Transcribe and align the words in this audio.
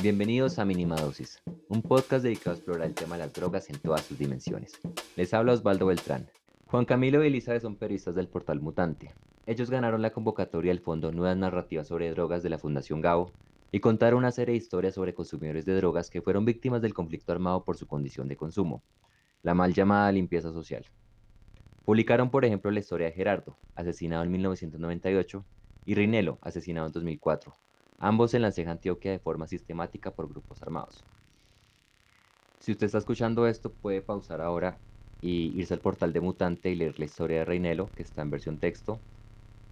Bienvenidos 0.00 0.60
a 0.60 0.64
Mínima 0.64 0.94
Dosis, 0.94 1.42
un 1.68 1.82
podcast 1.82 2.22
dedicado 2.22 2.52
a 2.52 2.54
explorar 2.54 2.86
el 2.86 2.94
tema 2.94 3.16
de 3.16 3.24
las 3.24 3.32
drogas 3.32 3.68
en 3.68 3.80
todas 3.80 4.02
sus 4.02 4.16
dimensiones. 4.16 4.78
Les 5.16 5.34
habla 5.34 5.54
Osvaldo 5.54 5.86
Beltrán. 5.86 6.30
Juan 6.66 6.84
Camilo 6.84 7.24
y 7.24 7.26
Elizabeth 7.26 7.62
son 7.62 7.74
periodistas 7.74 8.14
del 8.14 8.28
portal 8.28 8.60
Mutante. 8.60 9.12
Ellos 9.44 9.70
ganaron 9.70 10.00
la 10.00 10.12
convocatoria 10.12 10.70
del 10.70 10.78
Fondo 10.78 11.10
Nuevas 11.10 11.36
Narrativas 11.36 11.88
sobre 11.88 12.10
Drogas 12.12 12.44
de 12.44 12.48
la 12.48 12.58
Fundación 12.58 13.00
Gabo 13.00 13.32
y 13.72 13.80
contaron 13.80 14.18
una 14.18 14.30
serie 14.30 14.52
de 14.52 14.58
historias 14.58 14.94
sobre 14.94 15.14
consumidores 15.14 15.64
de 15.66 15.74
drogas 15.74 16.10
que 16.10 16.22
fueron 16.22 16.44
víctimas 16.44 16.80
del 16.80 16.94
conflicto 16.94 17.32
armado 17.32 17.64
por 17.64 17.76
su 17.76 17.88
condición 17.88 18.28
de 18.28 18.36
consumo, 18.36 18.84
la 19.42 19.54
mal 19.54 19.74
llamada 19.74 20.12
limpieza 20.12 20.52
social. 20.52 20.84
Publicaron, 21.84 22.30
por 22.30 22.44
ejemplo, 22.44 22.70
la 22.70 22.78
historia 22.78 23.08
de 23.08 23.14
Gerardo, 23.14 23.56
asesinado 23.74 24.22
en 24.22 24.30
1998, 24.30 25.44
y 25.86 25.94
Rinelo, 25.96 26.38
asesinado 26.40 26.86
en 26.86 26.92
2004, 26.92 27.52
ambos 27.98 28.34
en 28.34 28.42
la 28.42 28.52
ceja 28.52 28.72
Antioquia 28.72 29.12
de 29.12 29.20
forma 29.20 29.46
sistemática 29.48 30.14
por 30.14 30.28
grupos 30.28 30.62
armados. 30.62 31.06
Si 32.60 32.72
usted 32.72 32.86
está 32.86 32.98
escuchando 32.98 33.46
esto, 33.46 33.74
puede 33.74 34.02
pausar 34.02 34.40
ahora 34.40 34.80
y 35.20 35.58
irse 35.58 35.74
al 35.74 35.80
portal 35.80 36.12
de 36.12 36.20
Mutante 36.20 36.70
y 36.70 36.76
leer 36.76 36.98
la 36.98 37.04
historia 37.04 37.38
de 37.40 37.44
Reinelo, 37.44 37.92
que 37.94 38.02
está 38.02 38.22
en 38.22 38.30
versión 38.30 38.58
texto, 38.58 39.04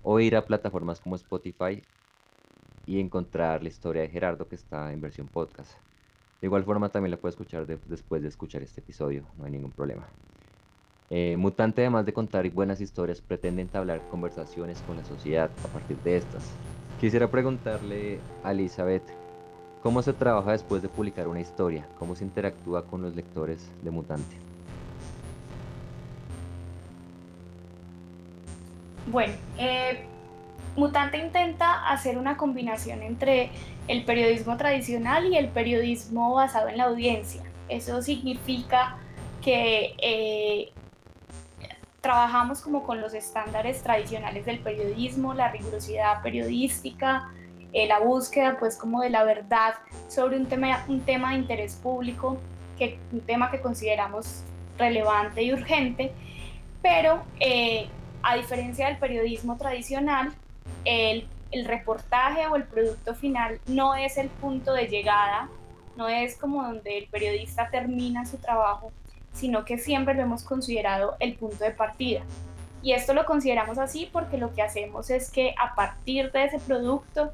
o 0.02 0.20
ir 0.20 0.36
a 0.36 0.46
plataformas 0.46 1.00
como 1.00 1.16
Spotify 1.16 1.86
y 2.84 3.00
encontrar 3.00 3.62
la 3.62 3.68
historia 3.68 4.02
de 4.02 4.08
Gerardo, 4.10 4.48
que 4.48 4.56
está 4.56 4.92
en 4.92 5.00
versión 5.00 5.28
podcast. 5.28 5.72
De 6.40 6.46
igual 6.48 6.64
forma, 6.64 6.90
también 6.92 7.12
la 7.12 7.20
puede 7.20 7.30
escuchar 7.32 7.66
después 7.66 8.22
de 8.22 8.28
escuchar 8.28 8.62
este 8.62 8.80
episodio, 8.82 9.30
no 9.36 9.44
hay 9.44 9.52
ningún 9.52 9.72
problema. 9.72 10.12
Eh, 11.10 11.36
Mutante, 11.36 11.82
además 11.82 12.06
de 12.06 12.12
contar 12.14 12.48
buenas 12.50 12.80
historias, 12.80 13.22
pretende 13.22 13.62
entablar 13.62 14.06
conversaciones 14.06 14.82
con 14.82 14.96
la 14.96 15.04
sociedad 15.04 15.56
a 15.62 15.68
partir 15.70 16.00
de 16.02 16.16
estas. 16.16 16.60
Quisiera 17.00 17.28
preguntarle 17.28 18.20
a 18.42 18.52
Elizabeth, 18.52 19.02
¿cómo 19.82 20.00
se 20.00 20.14
trabaja 20.14 20.52
después 20.52 20.80
de 20.80 20.88
publicar 20.88 21.28
una 21.28 21.40
historia? 21.40 21.86
¿Cómo 21.98 22.16
se 22.16 22.24
interactúa 22.24 22.86
con 22.86 23.02
los 23.02 23.14
lectores 23.14 23.70
de 23.82 23.90
Mutante? 23.90 24.36
Bueno, 29.12 29.34
eh, 29.58 30.06
Mutante 30.74 31.18
intenta 31.18 31.86
hacer 31.86 32.16
una 32.16 32.38
combinación 32.38 33.02
entre 33.02 33.50
el 33.88 34.04
periodismo 34.06 34.56
tradicional 34.56 35.26
y 35.26 35.36
el 35.36 35.48
periodismo 35.48 36.34
basado 36.34 36.68
en 36.68 36.78
la 36.78 36.84
audiencia. 36.84 37.42
Eso 37.68 38.00
significa 38.00 38.96
que 39.42 39.94
eh, 39.98 40.72
trabajamos 42.06 42.60
como 42.60 42.84
con 42.84 43.00
los 43.00 43.14
estándares 43.14 43.82
tradicionales 43.82 44.46
del 44.46 44.60
periodismo, 44.60 45.34
la 45.34 45.50
rigurosidad 45.50 46.22
periodística, 46.22 47.32
eh, 47.72 47.88
la 47.88 47.98
búsqueda 47.98 48.58
pues 48.60 48.76
como 48.76 49.00
de 49.00 49.10
la 49.10 49.24
verdad 49.24 49.74
sobre 50.06 50.36
un 50.36 50.46
tema, 50.46 50.84
un 50.86 51.00
tema 51.00 51.30
de 51.30 51.38
interés 51.38 51.74
público, 51.74 52.38
que, 52.78 53.00
un 53.10 53.22
tema 53.22 53.50
que 53.50 53.60
consideramos 53.60 54.44
relevante 54.78 55.42
y 55.42 55.52
urgente, 55.52 56.12
pero 56.80 57.24
eh, 57.40 57.88
a 58.22 58.36
diferencia 58.36 58.86
del 58.86 58.98
periodismo 58.98 59.56
tradicional, 59.56 60.32
el, 60.84 61.26
el 61.50 61.64
reportaje 61.64 62.46
o 62.46 62.54
el 62.54 62.62
producto 62.62 63.16
final 63.16 63.58
no 63.66 63.96
es 63.96 64.16
el 64.16 64.28
punto 64.28 64.72
de 64.72 64.86
llegada, 64.86 65.48
no 65.96 66.06
es 66.06 66.36
como 66.36 66.62
donde 66.62 66.98
el 66.98 67.08
periodista 67.08 67.68
termina 67.68 68.26
su 68.26 68.36
trabajo, 68.36 68.92
sino 69.36 69.64
que 69.64 69.78
siempre 69.78 70.14
lo 70.14 70.22
hemos 70.22 70.42
considerado 70.42 71.16
el 71.20 71.34
punto 71.34 71.62
de 71.62 71.70
partida. 71.70 72.22
Y 72.82 72.92
esto 72.92 73.14
lo 73.14 73.24
consideramos 73.26 73.78
así 73.78 74.08
porque 74.12 74.38
lo 74.38 74.54
que 74.54 74.62
hacemos 74.62 75.10
es 75.10 75.30
que 75.30 75.54
a 75.58 75.74
partir 75.74 76.32
de 76.32 76.44
ese 76.44 76.58
producto 76.58 77.32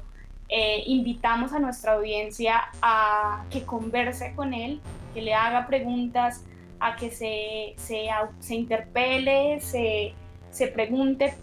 eh, 0.49 0.83
invitamos 0.85 1.53
a 1.53 1.59
nuestra 1.59 1.93
audiencia 1.93 2.61
a 2.81 3.45
que 3.49 3.63
converse 3.63 4.33
con 4.35 4.53
él, 4.53 4.81
que 5.13 5.21
le 5.21 5.33
haga 5.33 5.65
preguntas, 5.67 6.43
a 6.79 6.95
que 6.95 7.09
se, 7.11 7.75
se, 7.77 8.07
se 8.39 8.55
interpele, 8.55 9.61
se, 9.61 10.13
se 10.51 10.67
pregunte 10.67 11.33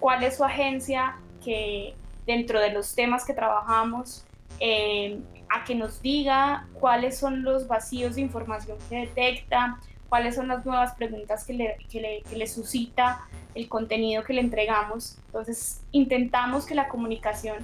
cuál 0.00 0.24
es 0.24 0.36
su 0.36 0.44
agencia 0.44 1.16
que 1.44 1.94
dentro 2.26 2.60
de 2.60 2.72
los 2.72 2.94
temas 2.94 3.24
que 3.24 3.32
trabajamos, 3.32 4.24
eh, 4.60 5.20
a 5.50 5.64
que 5.64 5.74
nos 5.74 6.02
diga 6.02 6.66
cuáles 6.74 7.16
son 7.16 7.42
los 7.42 7.68
vacíos 7.68 8.16
de 8.16 8.22
información 8.22 8.76
que 8.88 8.96
detecta, 8.96 9.78
cuáles 10.08 10.34
son 10.34 10.48
las 10.48 10.64
nuevas 10.64 10.94
preguntas 10.94 11.44
que 11.44 11.52
le, 11.52 11.76
que 11.90 12.22
le, 12.36 12.46
suscita 12.46 13.20
el 13.54 13.68
contenido 13.68 14.24
que 14.24 14.32
le 14.32 14.40
entregamos. 14.40 15.18
Entonces 15.26 15.80
intentamos 15.92 16.66
que 16.66 16.74
la 16.74 16.88
comunicación, 16.88 17.58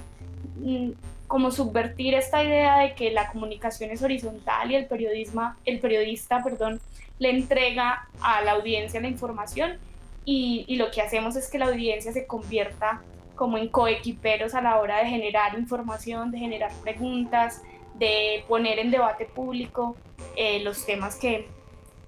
mm, 0.57 0.91
como 1.27 1.51
subvertir 1.51 2.13
esta 2.13 2.43
idea 2.43 2.79
de 2.79 2.93
que 2.93 3.11
la 3.11 3.31
comunicación 3.31 3.89
es 3.91 4.03
horizontal 4.03 4.71
y 4.71 4.75
el, 4.75 4.85
periodismo, 4.85 5.53
el 5.65 5.79
periodista 5.79 6.43
perdón, 6.43 6.79
le 7.17 7.31
entrega 7.31 8.07
a 8.21 8.41
la 8.41 8.51
audiencia 8.51 9.01
la 9.01 9.07
información 9.07 9.77
y, 10.25 10.65
y 10.67 10.75
lo 10.75 10.91
que 10.91 11.01
hacemos 11.01 11.35
es 11.35 11.49
que 11.49 11.57
la 11.57 11.65
audiencia 11.65 12.11
se 12.11 12.27
convierta 12.27 13.01
como 13.35 13.57
en 13.57 13.67
coequiperos 13.67 14.53
a 14.55 14.61
la 14.61 14.79
hora 14.79 14.99
de 14.99 15.09
generar 15.09 15.57
información, 15.57 16.31
de 16.31 16.39
generar 16.39 16.71
preguntas, 16.83 17.61
de 17.95 18.43
poner 18.47 18.79
en 18.79 18.91
debate 18.91 19.25
público 19.25 19.95
eh, 20.35 20.61
los 20.63 20.85
temas 20.85 21.15
que, 21.15 21.47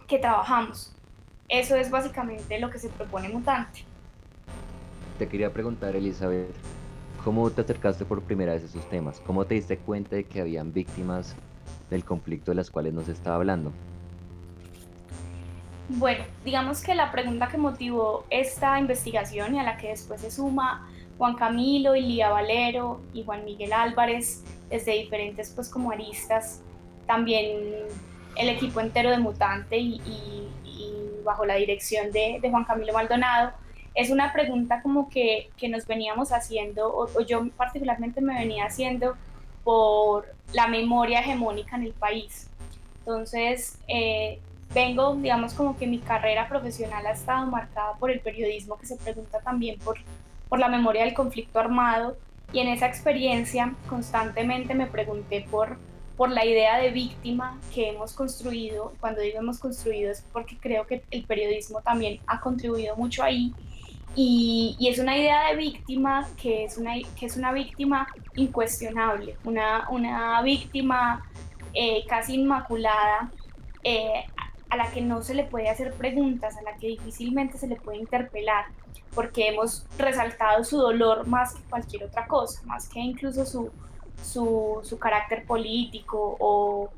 que 0.08 0.20
trabajamos. 0.20 0.94
Eso 1.50 1.76
es 1.76 1.92
básicamente 1.92 2.60
lo 2.60 2.70
que 2.70 2.80
se 2.80 2.90
propone 2.90 3.30
Mutante. 3.30 3.84
Te 5.20 5.28
quería 5.28 5.52
preguntar, 5.52 5.96
Elizabeth, 5.96 6.54
¿cómo 7.24 7.50
te 7.50 7.62
acercaste 7.62 8.06
por 8.06 8.22
primera 8.22 8.54
vez 8.54 8.64
a 8.64 8.66
esos 8.66 8.90
temas? 8.90 9.22
¿Cómo 9.26 9.46
te 9.46 9.56
diste 9.56 9.78
cuenta 9.78 10.16
de 10.16 10.26
que 10.26 10.42
habían 10.42 10.74
víctimas 10.74 11.36
del 11.90 12.04
conflicto 12.04 12.52
de 12.52 12.56
las 12.56 12.70
cuales 12.70 12.94
nos 12.94 13.08
estaba 13.08 13.38
hablando? 13.38 13.72
Bueno, 15.90 16.26
digamos 16.44 16.82
que 16.82 16.94
la 16.96 17.12
pregunta 17.12 17.48
que 17.48 17.58
motivó 17.58 18.26
esta 18.30 18.78
investigación 18.78 19.56
y 19.56 19.60
a 19.60 19.64
la 19.64 19.78
que 19.78 19.90
después 19.90 20.20
se 20.20 20.30
suma 20.30 20.90
Juan 21.18 21.36
Camilo, 21.36 21.94
Lía 21.94 22.30
Valero 22.30 23.00
y 23.14 23.24
Juan 23.24 23.46
Miguel 23.46 23.72
Álvarez 23.72 24.44
desde 24.70 24.92
diferentes 24.92 25.52
pues 25.56 25.70
como 25.70 25.92
aristas, 25.92 26.62
también 27.08 27.86
el 28.38 28.50
equipo 28.50 28.80
entero 28.80 29.10
de 29.10 29.18
Mutante 29.18 29.78
y, 29.78 30.02
bajo 31.24 31.46
la 31.46 31.56
dirección 31.56 32.12
de, 32.12 32.40
Juan 32.50 32.64
Camilo 32.64 32.94
Maldonado, 32.94 33.52
es 33.94 34.12
una 34.12 34.32
pregunta 34.32 34.82
como 34.82 35.10
que, 35.10 35.50
nos 35.70 35.86
veníamos 35.86 36.32
haciendo, 36.32 36.96
o, 36.96 37.22
yo 37.22 37.48
particularmente 37.58 38.22
me 38.22 38.34
venía 38.36 38.66
haciendo 38.66 39.16
por 39.64 40.34
la 40.54 40.68
memoria 40.68 41.20
hegemónica 41.20 41.76
en 41.76 41.84
el 41.84 41.94
país. 41.94 42.50
Entonces, 43.00 43.78
eh, 43.88 44.40
vengo, 44.74 45.16
digamos, 45.16 45.54
como 45.54 45.78
que 45.78 45.88
mi 45.88 46.00
carrera 46.00 46.48
profesional 46.48 47.06
ha 47.06 47.12
estado 47.12 47.46
marcada 47.48 47.94
por 48.00 48.12
el 48.12 48.20
periodismo 48.20 48.78
que 48.78 48.86
se 48.86 48.96
pregunta 48.98 49.40
también 49.40 49.80
por, 49.80 49.98
por 50.48 50.60
la 50.60 50.70
memoria 50.70 51.04
del 51.04 51.14
conflicto 51.14 51.60
armado 51.60 52.16
y 52.54 52.60
en 52.60 52.70
esa 52.70 52.88
experiencia 52.88 53.74
constantemente 53.90 54.74
me 54.74 54.88
pregunté 54.88 55.46
por 55.50 55.78
por 56.18 56.32
la 56.32 56.44
idea 56.44 56.80
de 56.80 56.90
víctima 56.90 57.58
que 57.74 57.90
hemos 57.90 58.14
construido. 58.14 58.94
Cuando 59.00 59.22
digo 59.22 59.38
hemos 59.38 59.60
construido 59.60 60.12
es 60.12 60.26
porque 60.34 60.58
creo 60.58 60.88
que 60.88 61.04
el 61.12 61.24
periodismo 61.24 61.82
también 61.82 62.20
ha 62.26 62.42
contribuido 62.42 62.96
mucho 62.96 63.24
ahí. 63.24 63.54
Y, 64.16 64.76
es 64.90 64.98
una 64.98 65.16
idea 65.16 65.50
de 65.50 65.56
víctima 65.56 66.28
que 66.42 66.64
es 66.64 66.78
una, 66.80 66.94
que 67.18 67.28
es 67.28 67.38
una 67.38 67.52
víctima 67.52 68.08
incuestionable, 68.36 69.38
una, 69.46 69.88
una 69.92 70.42
víctima 70.42 71.24
eh, 71.76 72.04
casi 72.08 72.34
inmaculada, 72.34 73.32
eh, 73.84 74.26
a 74.70 74.76
la 74.76 74.90
que 74.92 75.02
no 75.02 75.22
se 75.22 75.36
le 75.36 75.44
puede 75.44 75.70
hacer 75.70 75.94
preguntas, 75.94 76.58
a 76.58 76.64
la 76.64 76.76
que 76.78 76.88
difícilmente 76.88 77.60
se 77.60 77.68
le 77.68 77.76
puede 77.76 78.00
interpelar, 78.00 78.66
porque 79.14 79.50
hemos 79.50 79.86
resaltado 80.00 80.64
su 80.64 80.78
dolor 80.78 81.28
más 81.28 81.54
que 81.54 81.62
cualquier 81.70 82.06
otra 82.06 82.26
cosa, 82.26 82.64
más 82.66 82.90
que 82.90 83.00
incluso 83.00 83.46
su, 83.46 83.72
su, 84.22 84.80
su 84.84 85.00
carácter 85.00 85.46
político 85.46 86.38
o, 86.40 86.90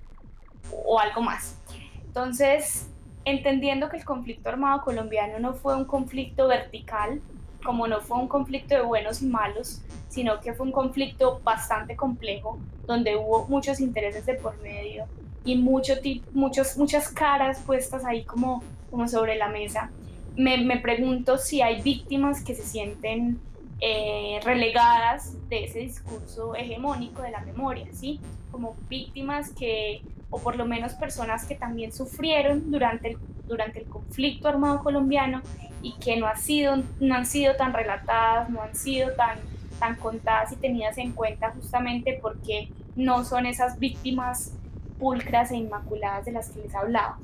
o 0.85 0.99
algo 0.99 1.21
más. 1.21 1.57
Entonces, 2.05 2.89
entendiendo 3.25 3.89
que 3.89 3.97
el 3.97 4.05
conflicto 4.05 4.49
armado 4.49 4.81
colombiano 4.81 5.39
no 5.39 5.53
fue 5.53 5.75
un 5.75 5.85
conflicto 5.85 6.47
vertical, 6.47 7.21
como 7.63 7.87
no 7.87 8.01
fue 8.01 8.17
un 8.17 8.27
conflicto 8.27 8.75
de 8.75 8.81
buenos 8.81 9.21
y 9.21 9.27
malos, 9.27 9.81
sino 10.07 10.39
que 10.39 10.53
fue 10.53 10.65
un 10.65 10.71
conflicto 10.71 11.39
bastante 11.43 11.95
complejo, 11.95 12.57
donde 12.87 13.15
hubo 13.15 13.47
muchos 13.47 13.79
intereses 13.79 14.25
de 14.25 14.35
por 14.35 14.57
medio 14.61 15.05
y 15.43 15.55
mucho, 15.55 15.93
muchos, 16.33 16.77
muchas 16.77 17.09
caras 17.09 17.59
puestas 17.65 18.05
ahí 18.05 18.23
como, 18.23 18.63
como 18.89 19.07
sobre 19.07 19.35
la 19.35 19.49
mesa. 19.49 19.91
Me, 20.35 20.57
me 20.57 20.77
pregunto 20.77 21.37
si 21.37 21.61
hay 21.61 21.81
víctimas 21.81 22.43
que 22.43 22.55
se 22.55 22.63
sienten 22.63 23.39
eh, 23.81 24.39
relegadas 24.43 25.35
de 25.47 25.63
ese 25.63 25.79
discurso 25.79 26.55
hegemónico 26.55 27.21
de 27.21 27.31
la 27.31 27.39
memoria, 27.41 27.87
¿sí? 27.93 28.19
Como 28.51 28.75
víctimas 28.89 29.51
que, 29.51 30.01
o 30.29 30.39
por 30.39 30.57
lo 30.57 30.65
menos 30.65 30.93
personas 30.93 31.45
que 31.45 31.55
también 31.55 31.91
sufrieron 31.91 32.71
durante 32.71 33.11
el, 33.11 33.17
durante 33.47 33.79
el 33.79 33.85
conflicto 33.85 34.47
armado 34.47 34.83
colombiano 34.83 35.41
y 35.81 35.93
que 35.93 36.17
no, 36.17 36.27
ha 36.27 36.35
sido, 36.35 36.83
no 36.99 37.15
han 37.15 37.25
sido 37.25 37.55
tan 37.55 37.73
relatadas, 37.73 38.49
no 38.49 38.61
han 38.61 38.75
sido 38.75 39.13
tan, 39.13 39.39
tan 39.79 39.95
contadas 39.95 40.51
y 40.51 40.57
tenidas 40.57 40.97
en 40.97 41.13
cuenta 41.13 41.51
justamente 41.51 42.19
porque 42.21 42.69
no 42.95 43.23
son 43.23 43.45
esas 43.45 43.79
víctimas 43.79 44.53
pulcras 44.99 45.51
e 45.51 45.55
inmaculadas 45.55 46.25
de 46.25 46.33
las 46.33 46.49
que 46.49 46.61
les 46.61 46.75
hablaba. 46.75 47.17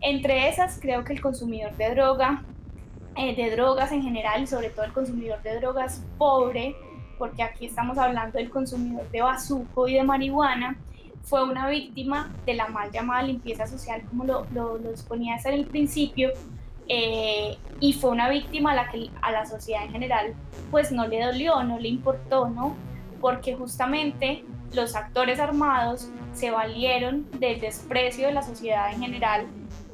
Entre 0.00 0.48
esas, 0.48 0.78
creo 0.80 1.04
que 1.04 1.12
el 1.12 1.20
consumidor 1.20 1.76
de 1.76 1.90
droga, 1.90 2.44
eh, 3.16 3.34
de 3.34 3.50
drogas 3.50 3.92
en 3.92 4.02
general 4.02 4.42
y 4.42 4.46
sobre 4.46 4.70
todo 4.70 4.84
el 4.84 4.92
consumidor 4.92 5.42
de 5.42 5.58
drogas 5.60 6.02
pobre, 6.18 6.76
porque 7.18 7.42
aquí 7.42 7.66
estamos 7.66 7.98
hablando 7.98 8.38
del 8.38 8.50
consumidor 8.50 9.10
de 9.10 9.22
bazuco 9.22 9.88
y 9.88 9.94
de 9.94 10.02
marihuana, 10.02 10.76
fue 11.22 11.42
una 11.42 11.68
víctima 11.68 12.32
de 12.44 12.54
la 12.54 12.68
mal 12.68 12.90
llamada 12.92 13.22
limpieza 13.22 13.66
social, 13.66 14.02
como 14.08 14.24
lo, 14.24 14.46
lo, 14.52 14.78
lo 14.78 14.90
exponía 14.90 15.36
en 15.44 15.54
el 15.54 15.66
principio, 15.66 16.30
eh, 16.88 17.58
y 17.80 17.92
fue 17.94 18.10
una 18.10 18.28
víctima 18.28 18.70
a 18.72 18.74
la 18.74 18.88
que 18.88 19.10
a 19.20 19.32
la 19.32 19.44
sociedad 19.44 19.84
en 19.84 19.90
general 19.90 20.34
pues 20.70 20.92
no 20.92 21.06
le 21.06 21.20
dolió, 21.20 21.62
no 21.64 21.78
le 21.78 21.88
importó, 21.88 22.48
¿no? 22.48 22.76
Porque 23.20 23.56
justamente 23.56 24.44
los 24.72 24.94
actores 24.94 25.40
armados 25.40 26.08
se 26.32 26.50
valieron 26.50 27.28
del 27.40 27.60
desprecio 27.60 28.28
de 28.28 28.34
la 28.34 28.42
sociedad 28.42 28.92
en 28.92 29.00
general 29.00 29.46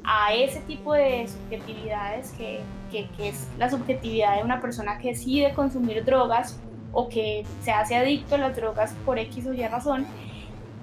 a 0.03 0.33
ese 0.33 0.59
tipo 0.61 0.93
de 0.93 1.27
subjetividades 1.27 2.31
que, 2.33 2.61
que, 2.93 3.29
es 3.29 3.47
la 3.57 3.69
subjetividad 3.69 4.37
de 4.37 4.43
una 4.43 4.61
persona 4.61 4.97
que 4.99 5.09
decide 5.09 5.53
consumir 5.53 6.05
drogas 6.05 6.59
o 6.91 7.09
que 7.09 7.45
se 7.61 7.71
hace 7.71 7.95
adicto 7.95 8.35
a 8.35 8.37
las 8.37 8.55
drogas 8.55 8.93
por 9.05 9.17
X 9.17 9.47
o 9.47 9.53
Y 9.53 9.65
razón. 9.67 10.05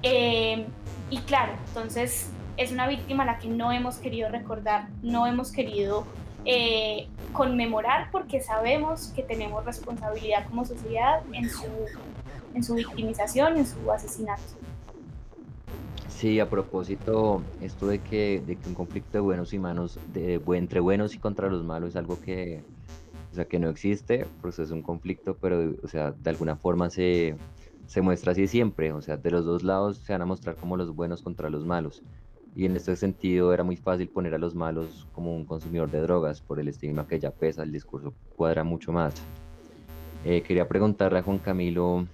Eh, 0.02 0.66
y 1.10 1.18
claro, 1.18 1.52
entonces 1.68 2.30
es 2.56 2.72
una 2.72 2.88
víctima 2.88 3.22
a 3.22 3.26
la 3.26 3.38
que 3.38 3.48
no 3.48 3.72
hemos 3.72 3.96
querido 3.96 4.28
recordar, 4.28 4.88
no 5.02 5.26
hemos 5.26 5.52
querido 5.52 6.04
eh, 6.44 7.08
conmemorar 7.32 8.10
porque 8.10 8.40
sabemos 8.40 9.12
que 9.14 9.22
tenemos 9.22 9.64
responsabilidad 9.64 10.46
como 10.48 10.64
sociedad 10.64 11.22
en 11.32 11.48
su, 11.48 11.66
en 12.54 12.64
su 12.64 12.74
victimización, 12.74 13.56
en 13.56 13.66
su 13.66 13.90
asesinato. 13.92 14.42
Sí, 16.20 16.38
a 16.38 16.50
propósito, 16.50 17.42
esto 17.62 17.86
de 17.86 17.98
que, 17.98 18.42
de 18.44 18.56
que 18.56 18.68
un 18.68 18.74
conflicto 18.74 19.12
de 19.12 19.20
buenos 19.20 19.54
y 19.54 19.58
malos, 19.58 19.98
de, 20.12 20.38
entre 20.54 20.78
buenos 20.78 21.14
y 21.14 21.18
contra 21.18 21.48
los 21.48 21.64
malos 21.64 21.88
es 21.88 21.96
algo 21.96 22.20
que, 22.20 22.62
o 23.32 23.34
sea, 23.34 23.46
que 23.46 23.58
no 23.58 23.70
existe, 23.70 24.26
pues 24.42 24.58
es 24.58 24.70
un 24.70 24.82
conflicto, 24.82 25.38
pero 25.40 25.74
o 25.82 25.88
sea, 25.88 26.10
de 26.10 26.28
alguna 26.28 26.56
forma 26.56 26.90
se, 26.90 27.36
se 27.86 28.02
muestra 28.02 28.32
así 28.32 28.46
siempre, 28.46 28.92
o 28.92 29.00
sea, 29.00 29.16
de 29.16 29.30
los 29.30 29.46
dos 29.46 29.62
lados 29.62 29.96
se 30.04 30.12
van 30.12 30.20
a 30.20 30.26
mostrar 30.26 30.56
como 30.56 30.76
los 30.76 30.94
buenos 30.94 31.22
contra 31.22 31.48
los 31.48 31.64
malos. 31.64 32.02
Y 32.54 32.66
en 32.66 32.76
este 32.76 32.96
sentido 32.96 33.54
era 33.54 33.64
muy 33.64 33.78
fácil 33.78 34.10
poner 34.10 34.34
a 34.34 34.38
los 34.38 34.54
malos 34.54 35.08
como 35.12 35.34
un 35.34 35.46
consumidor 35.46 35.90
de 35.90 36.02
drogas 36.02 36.42
por 36.42 36.60
el 36.60 36.68
estigma 36.68 37.08
que 37.08 37.18
ya 37.18 37.30
pesa, 37.30 37.62
el 37.62 37.72
discurso 37.72 38.12
cuadra 38.36 38.62
mucho 38.62 38.92
más. 38.92 39.14
Eh, 40.26 40.42
quería 40.42 40.68
preguntarle 40.68 41.20
a 41.20 41.22
Juan 41.22 41.38
Camilo, 41.38 42.06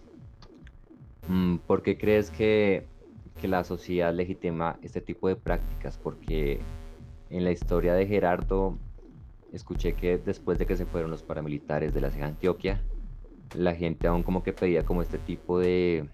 mm, 1.26 1.56
¿por 1.66 1.82
qué 1.82 1.98
crees 1.98 2.30
que, 2.30 2.86
que 3.40 3.48
la 3.48 3.64
sociedad 3.64 4.14
legitima 4.14 4.78
este 4.82 5.00
tipo 5.00 5.28
de 5.28 5.36
prácticas? 5.36 5.98
Porque 5.98 6.60
en 7.30 7.44
la 7.44 7.50
historia 7.50 7.94
de 7.94 8.06
Gerardo 8.06 8.78
escuché 9.52 9.94
que 9.94 10.18
después 10.18 10.58
de 10.58 10.66
que 10.66 10.76
se 10.76 10.86
fueron 10.86 11.10
los 11.10 11.22
paramilitares 11.22 11.94
de 11.94 12.00
la 12.00 12.10
ceja 12.10 12.26
Antioquia, 12.26 12.82
la 13.54 13.74
gente 13.74 14.06
aún 14.06 14.22
como 14.22 14.42
que 14.42 14.52
pedía 14.52 14.84
como 14.84 15.02
este 15.02 15.18
tipo 15.18 15.58
de, 15.58 16.08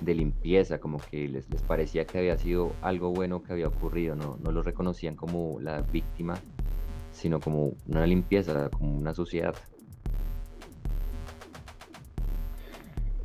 de 0.00 0.14
limpieza, 0.14 0.78
como 0.78 0.98
que 0.98 1.28
les, 1.28 1.48
les 1.50 1.62
parecía 1.62 2.04
que 2.04 2.18
había 2.18 2.36
sido 2.36 2.72
algo 2.82 3.12
bueno 3.12 3.42
que 3.42 3.52
había 3.52 3.68
ocurrido, 3.68 4.14
no, 4.14 4.36
no 4.42 4.52
lo 4.52 4.62
reconocían 4.62 5.16
como 5.16 5.60
la 5.60 5.82
víctima, 5.82 6.34
sino 7.12 7.40
como 7.40 7.74
una 7.88 8.06
limpieza, 8.06 8.68
como 8.70 8.96
una 8.96 9.14
sociedad. 9.14 9.54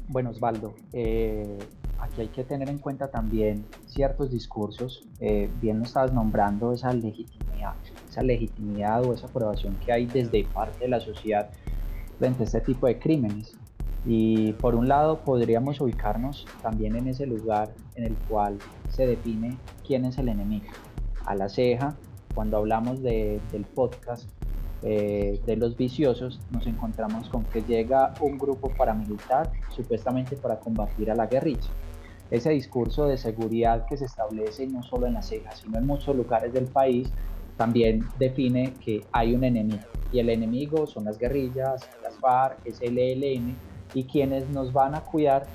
Bueno, 0.10 0.30
Osvaldo, 0.30 0.74
eh, 0.94 1.58
aquí 2.00 2.22
hay 2.22 2.28
que 2.28 2.44
tener 2.44 2.70
en 2.70 2.78
cuenta 2.78 3.10
también 3.10 3.66
ciertos 3.86 4.32
discursos. 4.32 5.04
Eh, 5.20 5.50
bien 5.62 5.80
lo 5.80 5.86
estabas 5.86 6.14
nombrando 6.14 6.74
esa 6.74 6.94
legitimidad, 6.94 7.74
esa 8.10 8.24
legitimidad 8.24 9.06
o 9.06 9.14
esa 9.14 9.28
aprobación 9.28 9.76
que 9.86 9.92
hay 9.92 10.06
desde 10.06 10.44
parte 10.46 10.80
de 10.80 10.88
la 10.90 11.00
sociedad 11.00 11.50
frente 12.20 12.44
a 12.44 12.46
este 12.46 12.62
tipo 12.62 12.88
de 12.88 13.00
crímenes. 13.00 13.56
Y 14.06 14.54
por 14.54 14.76
un 14.76 14.88
lado 14.88 15.20
podríamos 15.20 15.82
ubicarnos 15.82 16.46
también 16.62 16.96
en 16.96 17.08
ese 17.08 17.26
lugar 17.26 17.74
en 17.96 18.06
el 18.06 18.16
cual 18.30 18.58
se 18.90 19.06
define 19.06 19.58
quién 19.86 20.06
es 20.06 20.18
el 20.18 20.30
enemigo. 20.30 20.68
A 21.26 21.36
la 21.36 21.50
ceja, 21.50 21.96
cuando 22.34 22.58
hablamos 22.58 23.02
de, 23.02 23.42
del 23.52 23.66
podcast 23.66 24.30
eh, 24.84 25.42
de 25.46 25.56
los 25.56 25.76
viciosos, 25.76 26.40
nos 26.52 26.68
encontramos 26.68 27.30
con 27.30 27.44
que 27.46 27.62
llega 27.62 28.14
un 28.22 28.38
grupo 28.38 28.72
paramilitar 28.78 29.52
supuestamente 29.70 30.36
para 30.36 30.60
combatir 30.60 31.10
a 31.10 31.16
la 31.16 31.26
guerrilla. 31.26 31.70
Ese 32.30 32.52
discurso 32.52 33.08
de 33.08 33.18
seguridad 33.18 33.86
que 33.88 33.98
se 33.98 34.06
establece 34.06 34.68
no 34.68 34.84
solo 34.84 35.08
en 35.08 35.14
la 35.14 35.22
ceja, 35.22 35.56
sino 35.56 35.78
en 35.78 35.88
muchos 35.88 36.16
lugares 36.16 36.54
del 36.54 36.66
país, 36.66 37.12
también 37.56 38.06
define 38.20 38.74
que 38.74 39.04
hay 39.12 39.34
un 39.34 39.44
enemigo. 39.44 39.84
Y 40.12 40.20
el 40.20 40.30
enemigo 40.30 40.86
son 40.86 41.06
las 41.06 41.18
guerrillas, 41.18 41.90
las 42.04 42.18
FARC, 42.20 42.60
SLLN, 42.66 43.56
y 43.94 44.04
quienes 44.04 44.48
nos 44.50 44.72
van 44.72 44.94
a 44.94 45.02
cuidar 45.02 45.46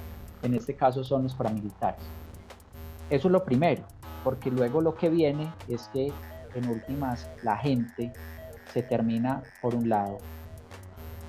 en 0.42 0.54
este 0.54 0.74
caso 0.74 1.04
son 1.04 1.22
los 1.22 1.34
paramilitares. 1.34 2.02
Eso 3.10 3.28
es 3.28 3.32
lo 3.32 3.44
primero, 3.44 3.84
porque 4.24 4.50
luego 4.50 4.80
lo 4.80 4.94
que 4.94 5.08
viene 5.08 5.52
es 5.68 5.88
que 5.92 6.12
en 6.54 6.68
últimas 6.68 7.30
la 7.42 7.56
gente 7.56 8.12
se 8.72 8.82
termina, 8.82 9.42
por 9.60 9.74
un 9.74 9.88
lado, 9.88 10.18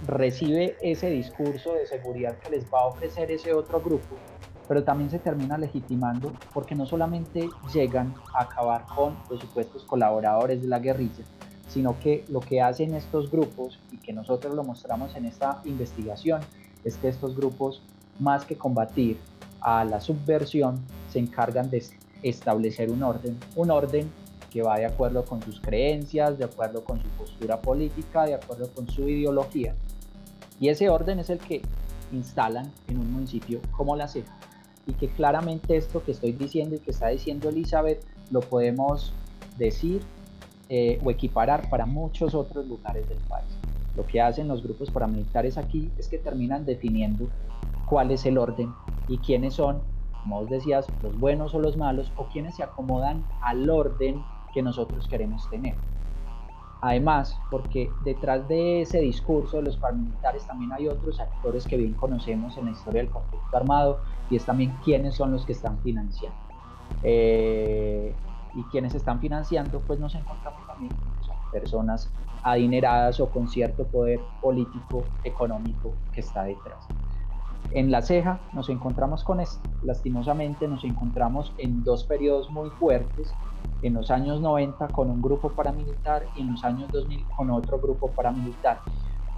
recibe 0.06 0.78
ese 0.82 1.10
discurso 1.10 1.74
de 1.74 1.86
seguridad 1.86 2.38
que 2.40 2.52
les 2.52 2.66
va 2.66 2.80
a 2.82 2.88
ofrecer 2.88 3.32
ese 3.32 3.54
otro 3.54 3.82
grupo, 3.82 4.16
pero 4.68 4.84
también 4.84 5.10
se 5.10 5.20
termina 5.20 5.58
legitimando 5.58 6.34
porque 6.54 6.76
no 6.76 6.86
solamente 6.86 7.50
llegan 7.74 8.14
a 8.34 8.44
acabar 8.44 8.86
con 8.96 9.18
los 9.30 9.40
supuestos 9.40 9.84
colaboradores 9.84 10.62
de 10.62 10.68
la 10.68 10.80
guerrilla, 10.80 11.24
sino 11.68 12.00
que 12.00 12.26
lo 12.30 12.40
que 12.40 12.62
hacen 12.62 12.94
estos 12.94 13.32
grupos 13.32 13.80
y 13.92 13.98
que 13.98 14.14
nosotros 14.14 14.54
lo 14.54 14.64
mostramos 14.64 15.16
en 15.16 15.26
esta 15.26 15.62
investigación 15.66 16.42
es 16.84 16.98
que 16.98 17.08
estos 17.08 17.36
grupos, 17.36 17.82
más 18.20 18.46
que 18.46 18.58
combatir 18.58 19.18
a 19.62 19.86
la 19.86 20.00
subversión, 20.02 20.82
se 21.10 21.20
encargan 21.20 21.70
de 21.70 21.84
establecer 22.22 22.92
un 22.92 23.04
orden, 23.04 23.38
un 23.56 23.72
orden 23.72 24.12
que 24.54 24.62
va 24.62 24.78
de 24.78 24.86
acuerdo 24.86 25.26
con 25.26 25.42
sus 25.42 25.60
creencias, 25.60 26.38
de 26.38 26.46
acuerdo 26.46 26.84
con 26.84 27.02
su 27.02 27.08
postura 27.10 27.60
política, 27.60 28.26
de 28.26 28.36
acuerdo 28.36 28.70
con 28.72 28.88
su 28.88 29.10
ideología. 29.10 29.74
Y 30.60 30.70
ese 30.70 30.90
orden 30.90 31.18
es 31.18 31.32
el 31.32 31.40
que 31.40 31.64
instalan 32.12 32.72
en 32.88 33.00
un 33.00 33.12
municipio 33.12 33.60
como 33.72 33.96
La 33.96 34.08
Ceja. 34.08 34.32
Y 34.86 34.94
que 34.94 35.08
claramente 35.08 35.76
esto 35.76 36.04
que 36.04 36.12
estoy 36.12 36.34
diciendo 36.34 36.76
y 36.76 36.80
que 36.80 36.92
está 36.92 37.08
diciendo 37.08 37.50
Elizabeth 37.50 38.06
lo 38.30 38.42
podemos 38.42 39.12
decir 39.58 40.04
eh, 40.70 41.00
o 41.04 41.10
equiparar 41.10 41.68
para 41.72 41.88
muchos 41.88 42.36
otros 42.36 42.68
lugares 42.68 43.10
del 43.10 43.18
país. 43.28 43.50
Lo 43.96 44.06
que 44.06 44.22
hacen 44.22 44.48
los 44.48 44.62
grupos 44.62 44.92
paramilitares 44.92 45.58
aquí 45.58 45.90
es 45.98 46.08
que 46.08 46.20
terminan 46.20 46.64
definiendo 46.64 47.28
cuál 47.88 48.12
es 48.12 48.24
el 48.28 48.38
orden 48.38 48.72
y 49.08 49.18
quiénes 49.18 49.56
son, 49.56 49.82
como 50.22 50.42
vos 50.42 50.50
decías, 50.52 50.86
los 51.02 51.20
buenos 51.20 51.56
o 51.56 51.60
los 51.60 51.76
malos, 51.76 52.12
o 52.18 52.28
quienes 52.28 52.56
se 52.56 52.64
acomodan 52.64 53.26
al 53.42 53.68
orden 53.68 54.22
que 54.54 54.64
nosotros 54.64 55.08
queremos 55.10 55.50
tener. 55.50 55.82
Además, 56.82 57.44
porque 57.50 57.96
detrás 58.00 58.48
de 58.48 58.82
ese 58.82 59.00
discurso 59.00 59.58
de 59.58 59.64
los 59.64 59.78
paramilitares 59.78 60.46
también 60.46 60.74
hay 60.74 60.88
otros 60.90 61.20
actores 61.22 61.66
que 61.66 61.78
bien 61.78 61.96
conocemos 61.96 62.58
en 62.58 62.66
la 62.66 62.72
historia 62.72 63.02
del 63.02 63.10
conflicto 63.10 63.56
armado 63.56 64.02
y 64.28 64.36
es 64.36 64.46
también 64.46 64.80
quiénes 64.80 65.16
son 65.16 65.32
los 65.32 65.46
que 65.46 65.54
están 65.54 65.82
financiando. 65.82 66.40
Eh, 67.02 68.20
y 68.52 68.70
quienes 68.70 68.96
están 68.96 69.20
financiando, 69.22 69.86
pues 69.86 70.00
nos 70.00 70.16
encontramos 70.16 70.66
también 70.66 70.96
con 70.96 71.14
personas 71.50 72.14
adineradas 72.42 73.20
o 73.22 73.32
con 73.32 73.48
cierto 73.48 73.90
poder 73.90 74.30
político, 74.40 75.14
económico 75.24 76.02
que 76.12 76.22
está 76.22 76.44
detrás. 76.44 76.92
En 77.76 77.90
la 77.90 78.04
ceja 78.04 78.40
nos 78.52 78.70
encontramos 78.70 79.24
con 79.24 79.40
esto. 79.40 79.68
Lastimosamente 79.82 80.68
nos 80.68 80.84
encontramos 80.84 81.56
en 81.58 81.84
dos 81.84 82.04
periodos 82.04 82.52
muy 82.52 82.70
fuertes. 82.70 83.34
En 83.82 83.96
los 83.96 84.12
años 84.12 84.42
90 84.42 84.92
con 84.92 85.10
un 85.10 85.24
grupo 85.24 85.56
paramilitar 85.56 86.22
y 86.36 86.42
en 86.42 86.52
los 86.52 86.64
años 86.64 86.92
2000 86.92 87.26
con 87.36 87.50
otro 87.50 87.80
grupo 87.80 88.14
paramilitar, 88.14 88.80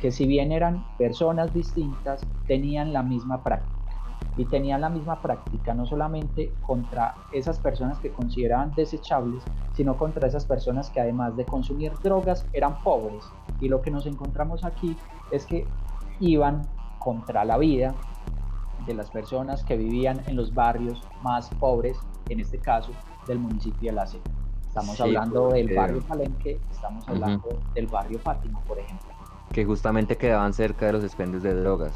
que 0.01 0.11
si 0.11 0.27
bien 0.27 0.51
eran 0.51 0.83
personas 0.97 1.53
distintas, 1.53 2.27
tenían 2.45 2.91
la 2.91 3.03
misma 3.03 3.41
práctica 3.41 3.93
y 4.35 4.43
tenían 4.43 4.81
la 4.81 4.89
misma 4.89 5.21
práctica 5.21 5.73
no 5.73 5.85
solamente 5.85 6.57
contra 6.59 7.15
esas 7.31 7.57
personas 7.61 7.99
que 7.99 8.11
consideraban 8.11 8.75
desechables, 8.75 9.45
sino 9.71 9.97
contra 9.97 10.27
esas 10.27 10.45
personas 10.45 10.91
que 10.91 10.99
además 10.99 11.37
de 11.37 11.45
consumir 11.45 11.93
drogas 12.03 12.49
eran 12.51 12.83
pobres. 12.83 13.25
Y 13.61 13.69
lo 13.69 13.81
que 13.81 13.91
nos 13.91 14.05
encontramos 14.05 14.65
aquí 14.65 14.99
es 15.31 15.45
que 15.45 15.65
iban 16.19 16.63
contra 16.99 17.45
la 17.45 17.57
vida 17.57 17.95
de 18.85 18.93
las 18.93 19.09
personas 19.09 19.63
que 19.63 19.75
vivían 19.77 20.21
en 20.27 20.35
los 20.35 20.53
barrios 20.53 21.01
más 21.21 21.49
pobres, 21.59 21.97
en 22.29 22.39
este 22.39 22.59
caso 22.59 22.91
del 23.27 23.39
municipio 23.39 23.91
de 23.91 23.95
La 23.95 24.07
Ceja. 24.07 24.23
Estamos 24.67 24.99
hablando 24.99 25.49
del 25.49 25.73
barrio 25.73 26.01
Palenque, 26.01 26.59
estamos 26.69 27.07
hablando 27.07 27.59
del 27.73 27.87
barrio 27.87 28.19
Fátima, 28.19 28.59
por 28.61 28.77
ejemplo. 28.77 29.07
Que 29.51 29.63
justamente 29.65 30.17
quedaban 30.17 30.53
cerca 30.53 30.87
de 30.87 30.93
los 30.93 31.03
expendios 31.03 31.43
de 31.43 31.53
drogas. 31.53 31.93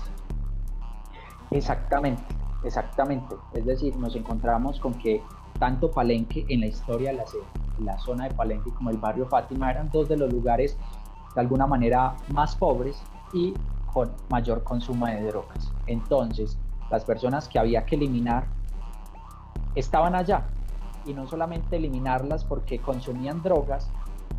Exactamente. 1.52 2.24
Exactamente, 2.64 3.38
es 3.54 3.66
decir, 3.66 3.96
nos 3.96 4.18
encontramos 4.18 4.82
con 4.82 4.94
que 4.94 5.24
tanto 5.60 5.90
Palenque 5.92 6.46
en 6.50 6.60
la 6.60 6.68
historia, 6.68 7.14
la, 7.14 7.24
la 7.80 7.98
zona 8.00 8.28
de 8.28 8.36
Palenque 8.36 8.70
como 8.72 8.90
el 8.90 8.98
barrio 8.98 9.26
Fátima 9.28 9.72
eran 9.72 9.90
dos 9.90 10.10
de 10.10 10.18
los 10.18 10.32
lugares 10.32 10.78
de 11.36 11.40
alguna 11.40 11.68
manera 11.68 12.18
más 12.34 12.58
pobres 12.58 13.02
y 13.32 13.54
con 13.94 14.12
mayor 14.30 14.64
consumo 14.64 15.06
de 15.06 15.24
drogas. 15.24 15.72
Entonces, 15.88 16.60
las 16.90 17.06
personas 17.06 17.48
que 17.48 17.60
había 17.60 17.86
que 17.86 17.96
eliminar 17.96 18.46
estaban 19.76 20.16
allá. 20.16 20.46
Y 21.06 21.14
no 21.14 21.28
solamente 21.28 21.78
eliminarlas 21.78 22.44
porque 22.44 22.80
consumían 22.80 23.42
drogas, 23.42 23.90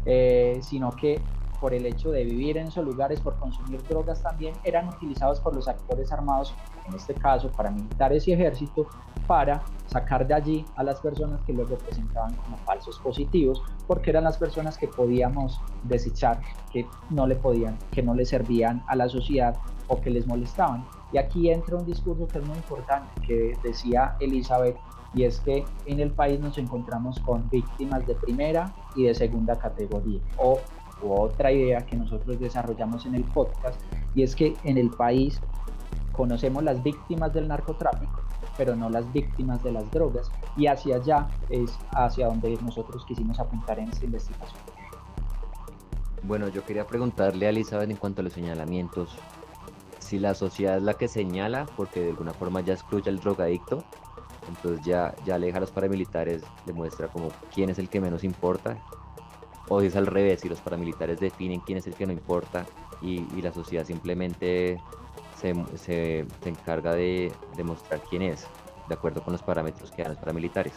eh, 0.04 0.60
sino 0.62 0.90
que 0.90 1.20
por 1.60 1.74
el 1.74 1.86
hecho 1.86 2.10
de 2.10 2.24
vivir 2.24 2.56
en 2.56 2.68
esos 2.68 2.84
lugares, 2.84 3.20
por 3.20 3.36
consumir 3.38 3.82
drogas 3.88 4.22
también, 4.22 4.54
eran 4.64 4.88
utilizados 4.88 5.40
por 5.40 5.54
los 5.54 5.68
actores 5.68 6.10
armados, 6.12 6.54
en 6.88 6.94
este 6.94 7.14
caso 7.14 7.50
para 7.50 7.70
militares 7.70 8.26
y 8.26 8.32
ejército, 8.32 8.86
para 9.26 9.62
sacar 9.86 10.26
de 10.26 10.34
allí 10.34 10.64
a 10.76 10.82
las 10.82 11.00
personas 11.00 11.40
que 11.42 11.52
luego 11.52 11.76
presentaban 11.76 12.34
como 12.36 12.56
falsos 12.58 12.98
positivos, 12.98 13.62
porque 13.86 14.10
eran 14.10 14.24
las 14.24 14.38
personas 14.38 14.78
que 14.78 14.88
podíamos 14.88 15.60
desechar, 15.84 16.40
que 16.72 16.86
no 17.10 17.26
le 17.26 17.36
podían, 17.36 17.78
que 17.90 18.02
no 18.02 18.14
le 18.14 18.24
servían 18.24 18.82
a 18.88 18.96
la 18.96 19.08
sociedad 19.08 19.56
o 19.88 20.00
que 20.00 20.10
les 20.10 20.26
molestaban. 20.26 20.84
Y 21.12 21.18
aquí 21.18 21.50
entra 21.50 21.76
un 21.76 21.84
discurso 21.84 22.26
que 22.28 22.38
es 22.38 22.46
muy 22.46 22.56
importante, 22.56 23.08
que 23.26 23.52
decía 23.62 24.16
Elizabeth, 24.20 24.76
y 25.12 25.24
es 25.24 25.40
que 25.40 25.64
en 25.86 25.98
el 26.00 26.12
país 26.12 26.38
nos 26.38 26.56
encontramos 26.56 27.18
con 27.20 27.48
víctimas 27.50 28.06
de 28.06 28.14
primera 28.14 28.72
y 28.94 29.04
de 29.04 29.14
segunda 29.14 29.56
categoría, 29.58 30.20
o 30.38 30.58
otra 31.02 31.52
idea 31.52 31.86
que 31.86 31.96
nosotros 31.96 32.38
desarrollamos 32.38 33.06
en 33.06 33.14
el 33.14 33.24
podcast, 33.24 33.80
y 34.14 34.22
es 34.22 34.34
que 34.34 34.54
en 34.64 34.78
el 34.78 34.90
país 34.90 35.40
conocemos 36.12 36.62
las 36.62 36.82
víctimas 36.82 37.32
del 37.32 37.48
narcotráfico, 37.48 38.20
pero 38.56 38.76
no 38.76 38.90
las 38.90 39.10
víctimas 39.12 39.62
de 39.62 39.72
las 39.72 39.90
drogas, 39.90 40.30
y 40.56 40.66
hacia 40.66 40.96
allá 40.96 41.28
es 41.48 41.78
hacia 41.92 42.26
donde 42.26 42.58
nosotros 42.62 43.04
quisimos 43.06 43.40
apuntar 43.40 43.78
en 43.78 43.88
esta 43.88 44.04
investigación. 44.04 44.60
Bueno, 46.22 46.48
yo 46.48 46.64
quería 46.64 46.86
preguntarle 46.86 47.46
a 47.46 47.50
Elizabeth 47.50 47.90
en 47.90 47.96
cuanto 47.96 48.20
a 48.20 48.24
los 48.24 48.34
señalamientos, 48.34 49.16
si 49.98 50.18
la 50.18 50.34
sociedad 50.34 50.76
es 50.76 50.82
la 50.82 50.94
que 50.94 51.08
señala, 51.08 51.66
porque 51.76 52.00
de 52.00 52.10
alguna 52.10 52.32
forma 52.32 52.60
ya 52.60 52.74
excluye 52.74 53.08
al 53.08 53.20
drogadicto, 53.20 53.82
entonces 54.48 54.84
ya, 54.84 55.14
ya 55.24 55.36
aleja 55.36 55.58
a 55.58 55.60
los 55.60 55.70
paramilitares, 55.70 56.42
demuestra 56.66 57.08
como 57.08 57.28
quién 57.54 57.70
es 57.70 57.78
el 57.78 57.88
que 57.88 58.00
menos 58.00 58.24
importa, 58.24 58.76
o 59.70 59.80
es 59.80 59.94
al 59.96 60.06
revés, 60.06 60.40
si 60.40 60.48
los 60.48 60.60
paramilitares 60.60 61.20
definen 61.20 61.60
quién 61.60 61.78
es 61.78 61.86
el 61.86 61.94
que 61.94 62.04
no 62.04 62.12
importa 62.12 62.66
y, 63.00 63.20
la 63.40 63.52
sociedad 63.52 63.84
simplemente 63.84 64.78
se, 65.40 65.54
se, 65.76 66.26
encarga 66.44 66.92
de 66.92 67.32
demostrar 67.56 68.00
quién 68.10 68.22
es, 68.22 68.46
de 68.88 68.94
acuerdo 68.94 69.22
con 69.22 69.32
los 69.32 69.42
parámetros 69.42 69.90
que 69.92 70.02
dan 70.02 70.12
los 70.12 70.20
paramilitares. 70.20 70.74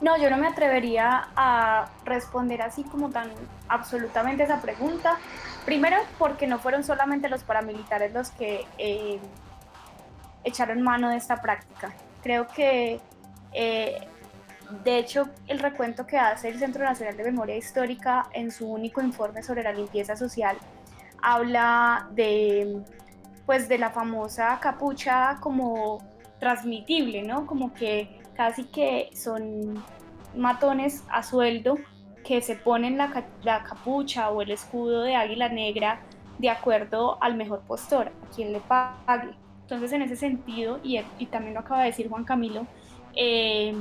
No, 0.00 0.16
yo 0.16 0.30
no 0.30 0.36
me 0.36 0.46
atrevería 0.46 1.28
a 1.36 1.88
responder 2.04 2.62
así 2.62 2.84
como 2.84 3.10
tan 3.10 3.30
absolutamente 3.68 4.44
esa 4.44 4.60
pregunta. 4.60 5.18
Primero, 5.64 5.96
porque 6.18 6.46
no 6.46 6.58
fueron 6.58 6.82
solamente 6.82 7.28
los 7.28 7.42
paramilitares 7.44 8.12
los 8.12 8.30
que 8.30 8.64
eh, 8.78 9.20
echaron 10.44 10.82
mano 10.82 11.10
de 11.10 11.16
esta 11.16 11.42
práctica. 11.42 11.92
Creo 12.22 12.46
que, 12.48 13.00
eh, 13.52 14.08
de 14.84 14.98
hecho, 14.98 15.28
el 15.48 15.58
recuento 15.58 16.06
que 16.06 16.18
hace 16.18 16.48
el 16.48 16.58
Centro 16.58 16.84
Nacional 16.84 17.16
de 17.16 17.24
Memoria 17.24 17.56
Histórica 17.56 18.26
en 18.32 18.50
su 18.50 18.70
único 18.70 19.00
informe 19.00 19.42
sobre 19.42 19.62
la 19.62 19.72
limpieza 19.72 20.16
social 20.16 20.56
habla 21.22 22.08
de, 22.12 22.82
pues, 23.46 23.68
de 23.68 23.78
la 23.78 23.90
famosa 23.90 24.58
capucha 24.60 25.38
como 25.40 25.98
transmitible, 26.40 27.22
¿no? 27.22 27.46
Como 27.46 27.72
que 27.72 28.20
casi 28.34 28.64
que 28.64 29.10
son 29.14 29.82
matones 30.34 31.04
a 31.08 31.22
sueldo 31.22 31.76
que 32.24 32.40
se 32.40 32.56
ponen 32.56 32.96
la, 32.96 33.24
la 33.42 33.62
capucha 33.62 34.30
o 34.30 34.42
el 34.42 34.50
escudo 34.50 35.02
de 35.02 35.14
águila 35.16 35.48
negra 35.48 36.00
de 36.38 36.50
acuerdo 36.50 37.22
al 37.22 37.36
mejor 37.36 37.60
postor, 37.60 38.08
a 38.08 38.34
quien 38.34 38.52
le 38.52 38.60
pague. 38.60 39.34
Entonces, 39.62 39.92
en 39.92 40.02
ese 40.02 40.16
sentido, 40.16 40.80
y, 40.82 41.00
también 41.26 41.54
lo 41.54 41.60
acaba 41.60 41.80
de 41.80 41.86
decir 41.86 42.08
Juan 42.08 42.24
Camilo, 42.24 42.66
eh, 43.14 43.74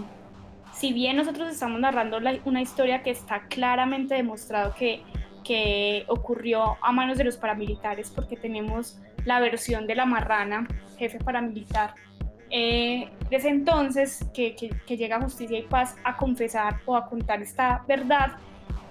si 0.73 0.93
bien 0.93 1.17
nosotros 1.17 1.49
estamos 1.51 1.79
narrando 1.79 2.19
una 2.45 2.61
historia 2.61 3.03
que 3.03 3.11
está 3.11 3.47
claramente 3.47 4.15
demostrado 4.15 4.73
que, 4.75 5.03
que 5.43 6.05
ocurrió 6.07 6.77
a 6.81 6.91
manos 6.91 7.17
de 7.17 7.23
los 7.23 7.37
paramilitares, 7.37 8.09
porque 8.09 8.37
tenemos 8.37 8.99
la 9.25 9.39
versión 9.39 9.87
de 9.87 9.95
la 9.95 10.05
marrana, 10.05 10.67
jefe 10.97 11.19
paramilitar, 11.19 11.93
eh, 12.49 13.09
desde 13.29 13.49
entonces 13.49 14.25
que, 14.33 14.55
que, 14.55 14.97
llega 14.97 15.21
Justicia 15.21 15.57
y 15.57 15.63
Paz 15.63 15.95
a 16.03 16.17
confesar 16.17 16.81
o 16.85 16.97
a 16.97 17.07
contar 17.07 17.41
esta 17.41 17.85
verdad, 17.87 18.33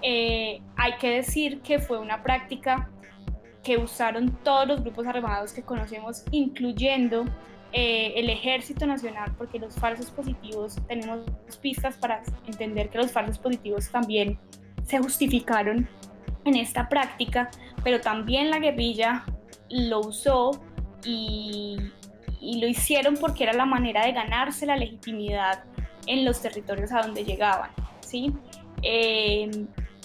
eh, 0.01 0.63
hay 0.77 0.97
que 0.97 1.11
decir 1.17 1.61
que 1.61 1.79
fue 1.79 1.99
una 1.99 2.23
práctica 2.23 2.89
que 3.63 3.77
usaron 3.77 4.31
todos 4.43 4.67
los 4.67 4.81
grupos 4.81 5.07
armados 5.07 5.53
que 5.53 5.63
conocemos, 5.63 6.25
incluyendo 6.31 7.27
eh, 7.73 8.15
el 8.17 8.31
Ejército 8.31 8.87
Nacional, 8.87 9.33
porque 9.39 9.59
los 9.59 9.75
falsos 9.75 10.11
positivos, 10.11 10.77
tenemos 10.89 11.21
pistas 11.61 11.97
para 11.97 12.23
entender 12.47 12.91
que 12.91 12.99
los 12.99 13.13
falsos 13.13 13.39
positivos 13.39 13.91
también 13.91 14.39
se 14.87 14.99
justificaron 14.99 15.89
en 16.45 16.57
esta 16.57 16.89
práctica, 16.89 17.51
pero 17.85 18.01
también 18.01 18.51
la 18.51 18.59
guerrilla 18.59 19.25
lo 19.69 20.01
usó 20.01 20.61
y, 21.05 21.77
y 22.41 22.61
lo 22.61 22.67
hicieron 22.67 23.17
porque 23.17 23.45
era 23.45 23.53
la 23.53 23.67
manera 23.67 24.05
de 24.05 24.13
ganarse 24.13 24.67
la 24.67 24.77
legitimidad 24.77 25.65
en 26.07 26.25
los 26.25 26.41
territorios 26.41 26.93
a 26.93 27.03
donde 27.03 27.25
llegaban. 27.25 27.71
¿sí? 28.01 28.33
Eh, 28.83 29.51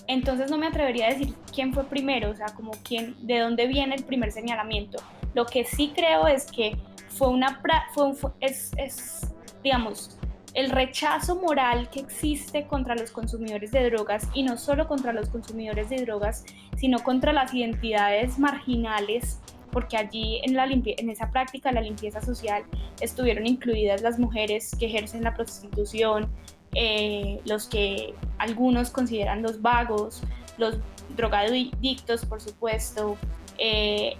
entonces 0.07 0.51
no 0.51 0.57
me 0.57 0.67
atrevería 0.67 1.07
a 1.07 1.13
decir 1.13 1.33
quién 1.53 1.73
fue 1.73 1.85
primero, 1.85 2.29
o 2.29 2.35
sea, 2.35 2.47
como 2.47 2.71
quién, 2.83 3.15
de 3.25 3.39
dónde 3.39 3.67
viene 3.67 3.95
el 3.95 4.03
primer 4.03 4.31
señalamiento. 4.31 4.99
Lo 5.33 5.45
que 5.45 5.65
sí 5.65 5.91
creo 5.95 6.27
es 6.27 6.45
que 6.51 6.77
fue 7.17 7.29
una, 7.29 7.61
fue 7.93 8.13
es, 8.39 8.71
es, 8.77 9.33
digamos, 9.63 10.17
el 10.53 10.69
rechazo 10.69 11.35
moral 11.35 11.89
que 11.89 11.99
existe 11.99 12.65
contra 12.65 12.95
los 12.95 13.11
consumidores 13.11 13.71
de 13.71 13.89
drogas 13.89 14.27
y 14.33 14.43
no 14.43 14.57
solo 14.57 14.87
contra 14.87 15.11
los 15.11 15.29
consumidores 15.29 15.89
de 15.89 15.97
drogas, 16.05 16.45
sino 16.77 16.99
contra 16.99 17.33
las 17.33 17.53
identidades 17.53 18.39
marginales, 18.39 19.41
porque 19.71 19.97
allí 19.97 20.39
en, 20.43 20.55
la 20.55 20.65
en 20.65 21.09
esa 21.09 21.29
práctica 21.31 21.69
de 21.69 21.75
la 21.75 21.81
limpieza 21.81 22.21
social 22.21 22.63
estuvieron 23.01 23.45
incluidas 23.45 24.01
las 24.01 24.17
mujeres 24.17 24.71
que 24.79 24.85
ejercen 24.85 25.23
la 25.23 25.33
prostitución, 25.33 26.29
eh, 26.73 27.41
los 27.45 27.67
que 27.67 28.13
algunos 28.37 28.89
consideran 28.89 29.41
los 29.41 29.61
vagos, 29.61 30.21
los 30.57 30.77
drogadictos, 31.17 32.25
por 32.25 32.39
supuesto, 32.39 33.17
eh, 33.57 34.15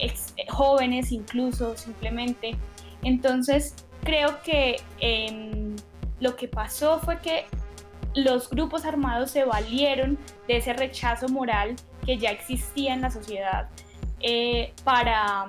jóvenes 0.50 1.14
incluso, 1.14 1.78
simplemente. 1.78 2.58
Entonces, 3.06 3.74
creo 4.04 4.44
que 4.44 4.82
em, 5.00 5.78
lo 6.20 6.36
que 6.36 6.50
pasó 6.50 7.00
fue 7.00 7.20
que 7.22 7.46
los 8.16 8.50
grupos 8.50 8.84
armados 8.84 9.32
se 9.32 9.46
valieron 9.46 10.18
de 10.50 10.58
ese 10.58 10.74
rechazo 10.74 11.30
moral 11.30 11.78
que 12.06 12.18
ya 12.18 12.32
existía 12.32 12.94
en 12.94 13.02
la 13.02 13.12
sociedad 13.12 13.70
eh, 14.20 14.74
para, 14.84 15.48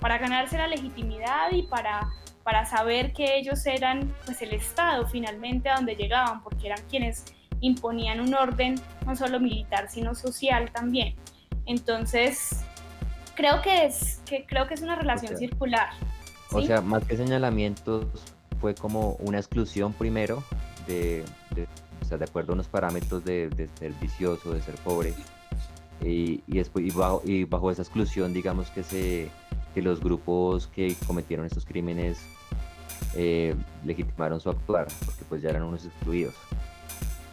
para 0.00 0.18
ganarse 0.18 0.58
la 0.58 0.66
legitimidad 0.66 1.52
y 1.52 1.62
para 1.62 2.10
para 2.44 2.66
saber 2.66 3.12
que 3.12 3.36
ellos 3.36 3.66
eran 3.66 4.14
pues 4.26 4.42
el 4.42 4.52
Estado 4.52 5.08
finalmente 5.08 5.70
a 5.70 5.76
donde 5.76 5.96
llegaban, 5.96 6.42
porque 6.42 6.66
eran 6.66 6.80
quienes 6.88 7.24
imponían 7.60 8.20
un 8.20 8.34
orden 8.34 8.74
no 9.06 9.16
solo 9.16 9.40
militar, 9.40 9.88
sino 9.88 10.14
social 10.14 10.70
también. 10.70 11.16
Entonces, 11.64 12.62
creo 13.34 13.62
que 13.62 13.86
es, 13.86 14.20
que, 14.26 14.44
creo 14.44 14.68
que 14.68 14.74
es 14.74 14.82
una 14.82 14.94
relación 14.94 15.36
circular. 15.38 15.88
O 16.54 16.62
sea, 16.62 16.80
más 16.80 17.04
que 17.04 17.16
señalamientos, 17.16 18.06
fue 18.60 18.74
como 18.74 19.16
una 19.20 19.38
exclusión 19.38 19.92
primero 19.92 20.42
de, 20.86 21.24
de, 21.54 21.66
o 22.00 22.04
sea, 22.04 22.16
de 22.16 22.24
acuerdo 22.24 22.52
a 22.52 22.54
unos 22.54 22.68
parámetros 22.68 23.24
de, 23.24 23.48
de 23.50 23.68
ser 23.78 23.92
vicioso, 24.00 24.52
de 24.52 24.62
ser 24.62 24.74
pobre. 24.76 25.14
Y, 26.02 26.42
y, 26.46 26.58
después, 26.58 26.84
y 26.84 26.90
bajo, 26.90 27.22
y 27.24 27.44
bajo 27.44 27.70
esa 27.70 27.82
exclusión, 27.82 28.32
digamos 28.32 28.70
que 28.70 28.82
se 28.82 29.30
que 29.74 29.82
los 29.82 30.00
grupos 30.00 30.68
que 30.68 30.94
cometieron 31.06 31.44
estos 31.44 31.66
crímenes 31.66 32.18
eh, 33.16 33.54
legitimaron 33.84 34.40
su 34.40 34.48
actuar, 34.48 34.86
porque 35.04 35.24
pues 35.28 35.42
ya 35.42 35.50
eran 35.50 35.64
unos 35.64 35.84
excluidos. 35.84 36.34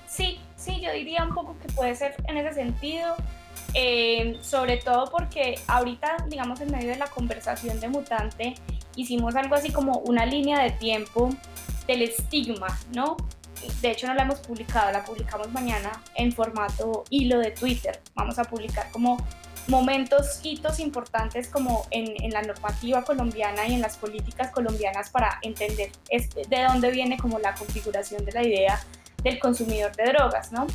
Sí, 0.07 0.39
sí, 0.57 0.81
yo 0.81 0.91
diría 0.91 1.23
un 1.23 1.33
poco 1.33 1.55
que 1.61 1.71
puede 1.73 1.95
ser 1.95 2.15
en 2.27 2.37
ese 2.37 2.53
sentido, 2.53 3.15
eh, 3.73 4.37
sobre 4.41 4.77
todo 4.77 5.09
porque 5.09 5.59
ahorita, 5.67 6.25
digamos, 6.27 6.59
en 6.61 6.71
medio 6.71 6.89
de 6.89 6.97
la 6.97 7.07
conversación 7.07 7.79
de 7.79 7.87
Mutante, 7.87 8.55
hicimos 8.95 9.35
algo 9.35 9.55
así 9.55 9.71
como 9.71 9.99
una 9.99 10.25
línea 10.25 10.61
de 10.61 10.71
tiempo 10.71 11.29
del 11.87 12.03
estigma, 12.03 12.67
¿no? 12.93 13.17
De 13.81 13.91
hecho 13.91 14.07
no 14.07 14.13
la 14.13 14.23
hemos 14.23 14.39
publicado, 14.39 14.91
la 14.91 15.03
publicamos 15.03 15.51
mañana 15.51 15.91
en 16.15 16.31
formato 16.31 17.03
hilo 17.09 17.39
de 17.39 17.51
Twitter. 17.51 18.01
Vamos 18.15 18.39
a 18.39 18.43
publicar 18.43 18.89
como 18.91 19.17
momentos, 19.67 20.39
hitos 20.43 20.79
importantes 20.79 21.47
como 21.47 21.85
en, 21.91 22.21
en, 22.23 22.31
la 22.31 22.41
normativa 22.41 23.03
colombiana 23.03 23.67
y 23.67 23.75
en 23.75 23.81
las 23.81 23.97
políticas 23.97 24.51
colombianas 24.51 25.09
para 25.09 25.39
entender 25.43 25.91
de 26.49 26.63
dónde 26.63 26.91
viene 26.91 27.17
como 27.17 27.39
la 27.39 27.53
configuración 27.53 28.25
de 28.25 28.31
la 28.31 28.43
idea 28.43 28.83
del 29.23 29.39
consumidor 29.39 29.95
de 29.95 30.05
drogas, 30.05 30.51
¿no? 30.51 30.65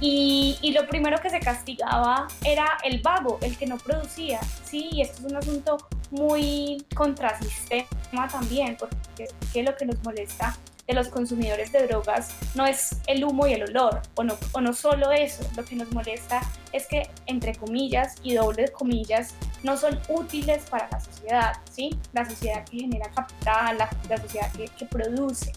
Y, 0.00 0.58
y, 0.60 0.72
lo 0.72 0.86
primero 0.88 1.20
que 1.20 1.30
se 1.30 1.38
castigaba 1.38 2.26
era 2.44 2.78
el 2.82 3.00
vago, 3.00 3.38
el 3.42 3.56
que 3.56 3.66
no 3.66 3.78
producía, 3.78 4.40
¿sí? 4.64 4.88
Y 4.90 5.02
esto 5.02 5.24
es 5.24 5.32
un 5.32 5.36
asunto 5.36 5.88
muy 6.14 6.86
contrasistema 6.94 8.28
también, 8.30 8.76
porque 8.78 9.62
lo 9.62 9.76
que 9.76 9.86
nos 9.86 10.02
molesta 10.04 10.56
de 10.86 10.94
los 10.94 11.08
consumidores 11.08 11.72
de 11.72 11.86
drogas 11.86 12.30
no 12.54 12.66
es 12.66 12.96
el 13.06 13.24
humo 13.24 13.46
y 13.46 13.54
el 13.54 13.64
olor, 13.64 14.02
o 14.14 14.22
no, 14.22 14.36
o 14.52 14.60
no 14.60 14.72
solo 14.72 15.10
eso, 15.12 15.42
lo 15.56 15.64
que 15.64 15.76
nos 15.76 15.90
molesta 15.92 16.40
es 16.72 16.86
que, 16.86 17.08
entre 17.26 17.54
comillas 17.54 18.16
y 18.22 18.34
doble 18.34 18.70
comillas, 18.70 19.34
no 19.62 19.76
son 19.76 19.98
útiles 20.08 20.64
para 20.70 20.88
la 20.90 21.00
sociedad, 21.00 21.56
¿sí? 21.70 21.98
La 22.12 22.28
sociedad 22.28 22.64
que 22.64 22.80
genera 22.80 23.10
capital, 23.10 23.78
la, 23.78 23.90
la 24.08 24.18
sociedad 24.18 24.52
que, 24.52 24.66
que 24.66 24.84
produce. 24.84 25.52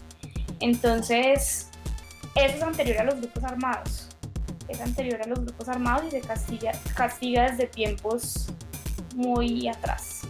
Entonces, 0.60 1.68
eso 2.34 2.56
es 2.56 2.62
anterior 2.62 2.98
a 2.98 3.04
los 3.04 3.16
grupos 3.16 3.44
armados, 3.44 4.08
es 4.66 4.80
anterior 4.80 5.20
a 5.22 5.26
los 5.26 5.40
grupos 5.40 5.68
armados 5.68 6.06
y 6.08 6.10
se 6.10 6.20
castiga, 6.20 6.72
castiga 6.94 7.50
desde 7.50 7.66
tiempos 7.66 8.48
muy 9.14 9.68
atrás. 9.68 10.22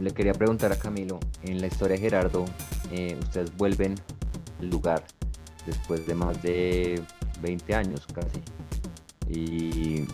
Le 0.00 0.10
quería 0.12 0.32
preguntar 0.32 0.72
a 0.72 0.76
Camilo, 0.76 1.20
en 1.42 1.60
la 1.60 1.66
historia 1.66 1.96
de 1.96 2.02
Gerardo, 2.02 2.44
eh, 2.90 3.16
ustedes 3.20 3.56
vuelven 3.56 3.94
al 4.60 4.70
lugar 4.70 5.04
después 5.66 6.06
de 6.06 6.14
más 6.14 6.42
de 6.42 7.02
20 7.40 7.74
años 7.74 8.06
casi. 8.12 8.40
Y, 9.28 10.06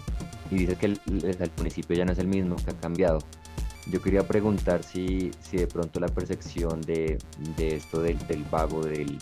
y 0.50 0.56
dice 0.56 0.76
que 0.76 0.86
el, 0.86 1.00
el, 1.06 1.50
municipio 1.56 1.96
ya 1.96 2.04
no 2.04 2.12
es 2.12 2.18
el 2.18 2.28
mismo, 2.28 2.56
que 2.56 2.70
ha 2.70 2.76
cambiado. 2.78 3.18
Yo 3.90 4.00
quería 4.02 4.26
preguntar 4.26 4.82
si, 4.84 5.30
si 5.40 5.56
de 5.56 5.66
pronto 5.66 5.98
la 5.98 6.08
percepción 6.08 6.80
de, 6.82 7.18
de 7.56 7.76
esto 7.76 8.02
del, 8.02 8.18
del 8.26 8.44
vago, 8.44 8.84
del, 8.84 9.18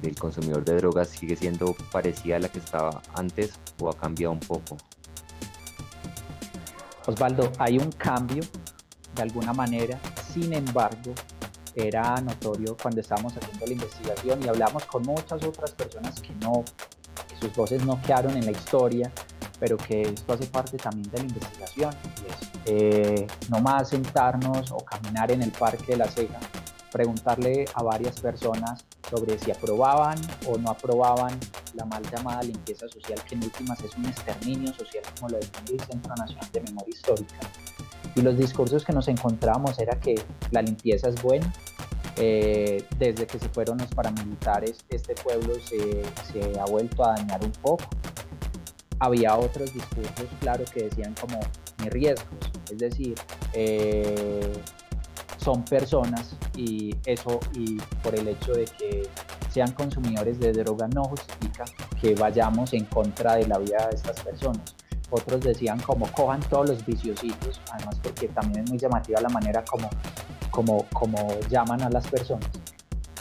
del 0.00 0.14
consumidor 0.16 0.64
de 0.64 0.76
drogas 0.76 1.08
sigue 1.08 1.36
siendo 1.36 1.74
parecida 1.90 2.36
a 2.36 2.38
la 2.40 2.48
que 2.48 2.58
estaba 2.58 3.02
antes 3.14 3.52
o 3.80 3.88
ha 3.88 3.96
cambiado 3.96 4.32
un 4.32 4.40
poco. 4.40 4.76
Osvaldo, 7.06 7.50
hay 7.58 7.78
un 7.78 7.90
cambio 7.92 8.42
de 9.14 9.22
alguna 9.22 9.52
manera. 9.52 9.98
Sin 10.32 10.52
embargo, 10.52 11.14
era 11.74 12.20
notorio 12.20 12.76
cuando 12.80 13.00
estábamos 13.00 13.36
haciendo 13.36 13.66
la 13.66 13.72
investigación 13.72 14.42
y 14.42 14.48
hablamos 14.48 14.84
con 14.84 15.02
muchas 15.02 15.42
otras 15.44 15.72
personas 15.72 16.20
que 16.20 16.32
no, 16.40 16.64
sus 17.40 17.54
voces 17.54 17.84
no 17.84 18.00
quedaron 18.02 18.36
en 18.36 18.44
la 18.44 18.52
historia, 18.52 19.10
pero 19.58 19.76
que 19.76 20.02
esto 20.02 20.32
hace 20.32 20.46
parte 20.46 20.76
también 20.76 21.10
de 21.10 21.18
la 21.18 21.24
investigación. 21.24 21.94
Eh, 22.66 23.26
no 23.50 23.60
más 23.60 23.88
sentarnos 23.88 24.70
o 24.70 24.78
caminar 24.78 25.30
en 25.32 25.42
el 25.42 25.50
Parque 25.50 25.92
de 25.92 25.96
la 25.96 26.06
Ceja, 26.06 26.38
preguntarle 26.92 27.64
a 27.74 27.82
varias 27.82 28.20
personas 28.20 28.84
sobre 29.10 29.38
si 29.38 29.50
aprobaban 29.50 30.18
o 30.46 30.56
no 30.56 30.70
aprobaban 30.70 31.38
la 31.74 31.84
mal 31.84 32.02
llamada 32.08 32.42
limpieza 32.42 32.88
social, 32.88 33.20
que 33.28 33.34
en 33.34 33.44
últimas 33.44 33.80
es 33.80 33.94
un 33.96 34.06
exterminio 34.06 34.72
social, 34.72 35.02
como 35.18 35.30
lo 35.30 35.38
define 35.38 35.72
el 35.72 35.80
Centro 35.80 36.14
Nacional 36.14 36.48
de 36.52 36.60
Memoria 36.60 36.94
Histórica 36.94 37.40
y 38.14 38.22
los 38.22 38.36
discursos 38.36 38.84
que 38.84 38.92
nos 38.92 39.08
encontramos 39.08 39.78
era 39.78 39.98
que 39.98 40.14
la 40.50 40.62
limpieza 40.62 41.08
es 41.08 41.20
buena. 41.22 41.52
Eh, 42.16 42.84
desde 42.96 43.26
que 43.26 43.40
se 43.40 43.48
fueron 43.48 43.78
los 43.78 43.88
paramilitares, 43.88 44.84
este 44.88 45.14
pueblo 45.16 45.54
se, 45.64 46.02
ha 46.60 46.64
vuelto 46.66 47.04
a 47.04 47.14
dañar 47.14 47.42
un 47.44 47.50
poco. 47.52 47.84
Había 49.00 49.36
otros 49.36 49.74
discursos, 49.74 50.26
claro, 50.40 50.64
que 50.72 50.84
decían 50.84 51.14
como 51.20 51.40
ni 51.78 51.88
riesgos, 51.88 52.52
es 52.70 52.78
decir, 52.78 53.14
eh, 53.52 54.52
son 55.38 55.64
personas 55.64 56.36
y 56.56 56.94
eso, 57.04 57.40
y 57.52 57.76
por 58.02 58.14
el 58.14 58.28
hecho 58.28 58.52
de 58.52 58.64
que 58.64 59.02
sean 59.50 59.72
consumidores 59.72 60.38
de 60.38 60.52
droga 60.52 60.86
no 60.88 61.04
justifica 61.04 61.64
que 62.00 62.14
vayamos 62.14 62.72
en 62.72 62.84
contra 62.84 63.34
de 63.34 63.48
la 63.48 63.58
vida 63.58 63.88
de 63.88 63.96
estas 63.96 64.20
personas 64.20 64.74
otros 65.14 65.40
decían 65.40 65.78
como 65.80 66.10
cojan 66.12 66.40
todos 66.40 66.70
los 66.70 66.84
viciositos, 66.84 67.60
además 67.70 68.00
porque 68.02 68.26
también 68.28 68.64
es 68.64 68.70
muy 68.70 68.78
llamativa 68.78 69.20
la 69.20 69.28
manera 69.28 69.64
como, 69.64 69.88
como, 70.50 70.86
como 70.92 71.18
llaman 71.48 71.82
a 71.82 71.90
las 71.90 72.06
personas. 72.08 72.50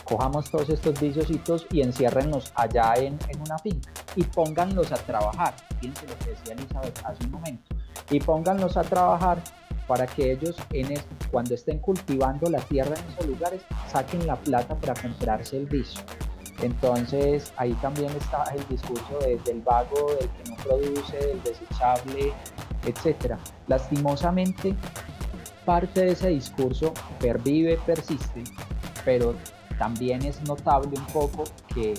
Cojamos 0.03 0.49
todos 0.49 0.69
estos 0.69 0.99
viciositos 0.99 1.67
y 1.71 1.81
enciérrenlos 1.81 2.51
allá 2.55 2.95
en, 2.95 3.17
en 3.29 3.41
una 3.41 3.59
finca 3.59 3.91
y 4.15 4.23
pónganlos 4.23 4.91
a 4.91 4.95
trabajar. 4.95 5.53
Fíjense 5.79 6.07
lo 6.07 6.17
que 6.17 6.31
decía 6.31 6.53
Elizabeth 6.53 6.99
hace 7.05 7.23
un 7.25 7.31
momento. 7.31 7.75
Y 8.09 8.19
pónganlos 8.19 8.75
a 8.75 8.81
trabajar 8.81 9.37
para 9.87 10.07
que 10.07 10.31
ellos 10.31 10.55
en 10.71 10.95
cuando 11.31 11.53
estén 11.53 11.77
cultivando 11.79 12.49
la 12.49 12.59
tierra 12.59 12.95
en 12.97 13.13
esos 13.13 13.27
lugares 13.27 13.61
saquen 13.87 14.25
la 14.25 14.35
plata 14.35 14.75
para 14.75 14.93
comprarse 14.99 15.57
el 15.57 15.67
vicio. 15.67 16.01
Entonces 16.61 17.51
ahí 17.57 17.73
también 17.75 18.11
está 18.11 18.43
el 18.55 18.65
discurso 18.67 19.19
del 19.19 19.61
vago, 19.61 20.15
del 20.19 20.29
que 20.29 20.49
no 20.49 20.55
produce, 20.57 21.17
del 21.17 21.43
desechable, 21.43 22.33
etc. 22.85 23.35
Lastimosamente, 23.67 24.75
parte 25.65 26.05
de 26.05 26.11
ese 26.11 26.29
discurso 26.29 26.93
pervive, 27.19 27.77
persiste, 27.85 28.43
pero 29.03 29.35
también 29.77 30.23
es 30.23 30.41
notable 30.43 30.97
un 30.97 31.05
poco 31.07 31.43
que 31.73 31.95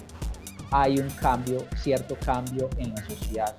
hay 0.70 0.98
un 0.98 1.10
cambio, 1.10 1.64
cierto 1.76 2.16
cambio 2.24 2.68
en 2.78 2.94
la 2.94 3.04
sociedad. 3.04 3.54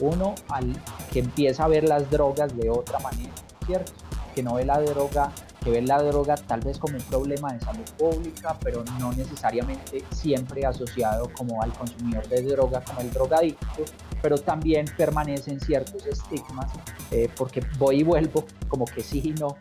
Uno 0.00 0.34
al 0.48 0.72
que 1.12 1.20
empieza 1.20 1.64
a 1.64 1.68
ver 1.68 1.84
las 1.84 2.10
drogas 2.10 2.56
de 2.56 2.70
otra 2.70 2.98
manera, 2.98 3.32
¿cierto? 3.66 3.92
Que 4.34 4.42
no 4.42 4.54
ve 4.54 4.64
la 4.64 4.80
droga 4.80 5.30
que 5.64 5.70
ven 5.70 5.86
la 5.86 6.00
droga 6.02 6.36
tal 6.36 6.60
vez 6.60 6.78
como 6.78 6.96
un 6.96 7.02
problema 7.04 7.52
de 7.54 7.60
salud 7.60 7.84
pública, 7.98 8.56
pero 8.62 8.84
no 9.00 9.12
necesariamente 9.12 10.04
siempre 10.10 10.66
asociado 10.66 11.30
como 11.32 11.62
al 11.62 11.72
consumidor 11.72 12.28
de 12.28 12.42
droga, 12.42 12.82
como 12.82 13.00
el 13.00 13.10
drogadicto, 13.10 13.84
pero 14.20 14.36
también 14.36 14.84
permanecen 14.96 15.58
ciertos 15.58 16.06
estigmas, 16.06 16.70
eh, 17.10 17.30
porque 17.36 17.62
voy 17.78 18.00
y 18.00 18.02
vuelvo, 18.02 18.44
como 18.68 18.84
que 18.84 19.02
sí 19.02 19.22
y 19.24 19.32
no, 19.32 19.56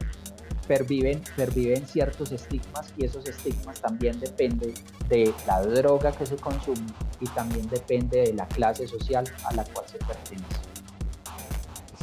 perviven, 0.68 1.22
perviven 1.36 1.86
ciertos 1.88 2.32
estigmas 2.32 2.94
y 2.98 3.06
esos 3.06 3.26
estigmas 3.28 3.80
también 3.80 4.20
dependen 4.20 4.74
de 5.08 5.34
la 5.48 5.62
droga 5.62 6.12
que 6.12 6.26
se 6.26 6.36
consume 6.36 6.86
y 7.20 7.26
también 7.30 7.68
depende 7.70 8.22
de 8.22 8.34
la 8.34 8.48
clase 8.48 8.88
social 8.88 9.24
a 9.46 9.54
la 9.54 9.63
cual 9.63 9.86
se 9.88 9.98
pertenece. 10.00 10.74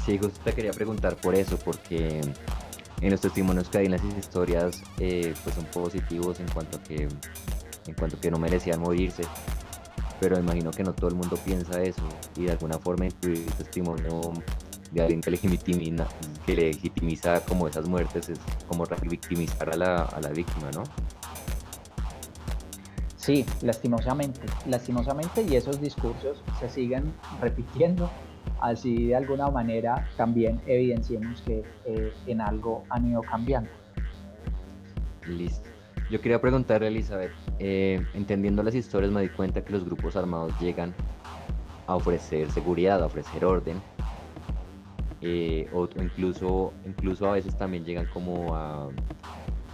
Sí, 0.07 0.19
justo 0.19 0.41
te 0.43 0.55
quería 0.55 0.73
preguntar 0.73 1.17
por 1.17 1.35
eso, 1.35 1.59
porque 1.59 2.21
en 3.01 3.11
los 3.11 3.21
testimonios 3.21 3.69
que 3.69 3.79
hay 3.79 3.87
en 3.87 3.93
las 3.93 4.05
historias 4.05 4.83
eh, 4.99 5.35
pues 5.43 5.55
son 5.55 5.65
positivos 5.67 6.41
en 6.41 6.49
cuanto 6.49 6.79
a 6.79 6.83
que 6.83 7.09
en 7.87 7.95
cuanto 7.95 8.21
que 8.21 8.31
no 8.31 8.39
merecían 8.39 8.81
morirse 8.81 9.23
pero 10.21 10.39
imagino 10.39 10.71
que 10.71 10.85
no 10.85 10.93
todo 10.93 11.09
el 11.09 11.17
mundo 11.17 11.37
piensa 11.45 11.83
eso 11.83 12.03
y 12.37 12.45
de 12.45 12.53
alguna 12.53 12.79
forma 12.79 13.07
incluir 13.07 13.39
el 13.39 13.53
testimonio 13.55 14.33
de 14.93 15.03
alguien 15.03 15.21
que 15.21 15.31
legitimiza, 15.31 16.07
que 16.45 16.55
legitimiza 16.55 17.41
como 17.45 17.69
esas 17.69 17.89
muertes 17.89 18.29
es 18.29 18.39
como 18.69 18.85
victimizar 19.09 19.71
a 19.73 19.77
la, 19.77 20.03
a 20.03 20.21
la 20.21 20.31
víctima, 20.31 20.71
¿no? 20.73 20.83
Sí, 23.17 23.47
lastimosamente, 23.63 24.41
lastimosamente 24.67 25.43
y 25.43 25.57
esos 25.57 25.81
discursos 25.81 26.43
se 26.59 26.69
siguen 26.69 27.13
repitiendo 27.41 28.11
así 28.61 29.07
de 29.07 29.17
alguna 29.17 29.51
manera 29.51 30.09
también 30.17 30.61
evidenciemos 30.67 31.41
que 31.43 31.65
eh, 31.87 32.13
en 32.27 32.41
algo 32.41 32.85
han 32.91 33.09
ido 33.09 33.23
cambiando. 33.23 33.71
Listo. 35.27 35.69
Yo 36.11 36.21
quería 36.21 36.41
preguntarle 36.41 36.89
Elizabeth, 36.89 37.31
eh, 37.61 38.05
entendiendo 38.15 38.63
las 38.63 38.75
historias 38.75 39.13
me 39.13 39.23
di 39.23 39.29
cuenta 39.29 39.63
que 39.63 39.73
los 39.73 39.85
grupos 39.85 40.17
armados 40.17 40.53
llegan 40.61 40.93
a 41.87 41.95
ofrecer 41.95 42.51
seguridad, 42.51 43.03
a 43.03 43.07
ofrecer 43.07 43.45
orden, 43.45 43.81
eh, 45.21 45.69
o 45.73 45.89
incluso, 46.01 46.73
incluso 46.85 47.29
a 47.29 47.33
veces 47.33 47.57
también 47.57 47.85
llegan 47.85 48.07
como 48.07 48.57
a, 48.57 48.89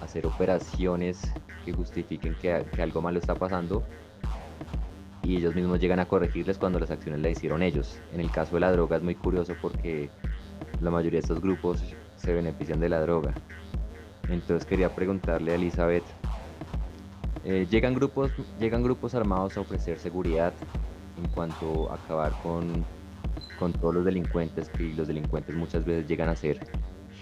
hacer 0.03 0.27
operaciones 0.27 1.33
que 1.65 1.73
justifiquen 1.73 2.35
que, 2.35 2.67
que 2.71 2.83
algo 2.83 3.01
malo 3.01 3.19
está 3.19 3.35
pasando 3.35 3.83
y 5.27 5.37
ellos 5.37 5.57
mismos 5.57 5.81
llegan 5.81 5.99
a 5.99 6.07
corregirles 6.07 6.57
cuando 6.57 6.79
las 6.79 6.93
acciones 6.93 7.21
las 7.21 7.33
hicieron 7.33 7.61
ellos. 7.61 7.99
En 8.13 8.21
el 8.21 8.31
caso 8.31 8.55
de 8.55 8.61
la 8.61 8.71
droga 8.71 8.97
es 8.97 9.03
muy 9.03 9.17
curioso 9.17 9.55
porque 9.61 10.09
la 10.81 10.91
mayoría 10.91 11.19
de 11.19 11.23
estos 11.23 11.41
grupos 11.41 11.83
se 12.17 12.33
benefician 12.33 12.79
de 12.79 12.89
la 12.89 13.01
droga. 13.01 13.35
Entonces 14.29 14.65
quería 14.65 14.95
preguntarle 14.95 15.51
a 15.51 15.55
Elizabeth, 15.57 16.05
eh, 17.45 17.67
¿llegan, 17.69 17.95
grupos, 17.95 18.31
¿llegan 18.61 18.85
grupos 18.85 19.17
armados 19.17 19.57
a 19.57 19.63
ofrecer 19.63 19.99
seguridad 19.99 20.55
en 21.19 21.29
cuanto 21.31 21.91
a 21.91 21.97
acabar 21.97 22.33
con, 22.45 22.85
con 23.59 23.73
todos 23.73 23.97
los 23.97 24.05
delincuentes? 24.05 24.69
Que 24.69 24.95
los 24.95 25.09
delincuentes 25.09 25.57
muchas 25.57 25.85
veces 25.85 26.07
llegan 26.07 26.29
a 26.29 26.37
ser 26.37 26.61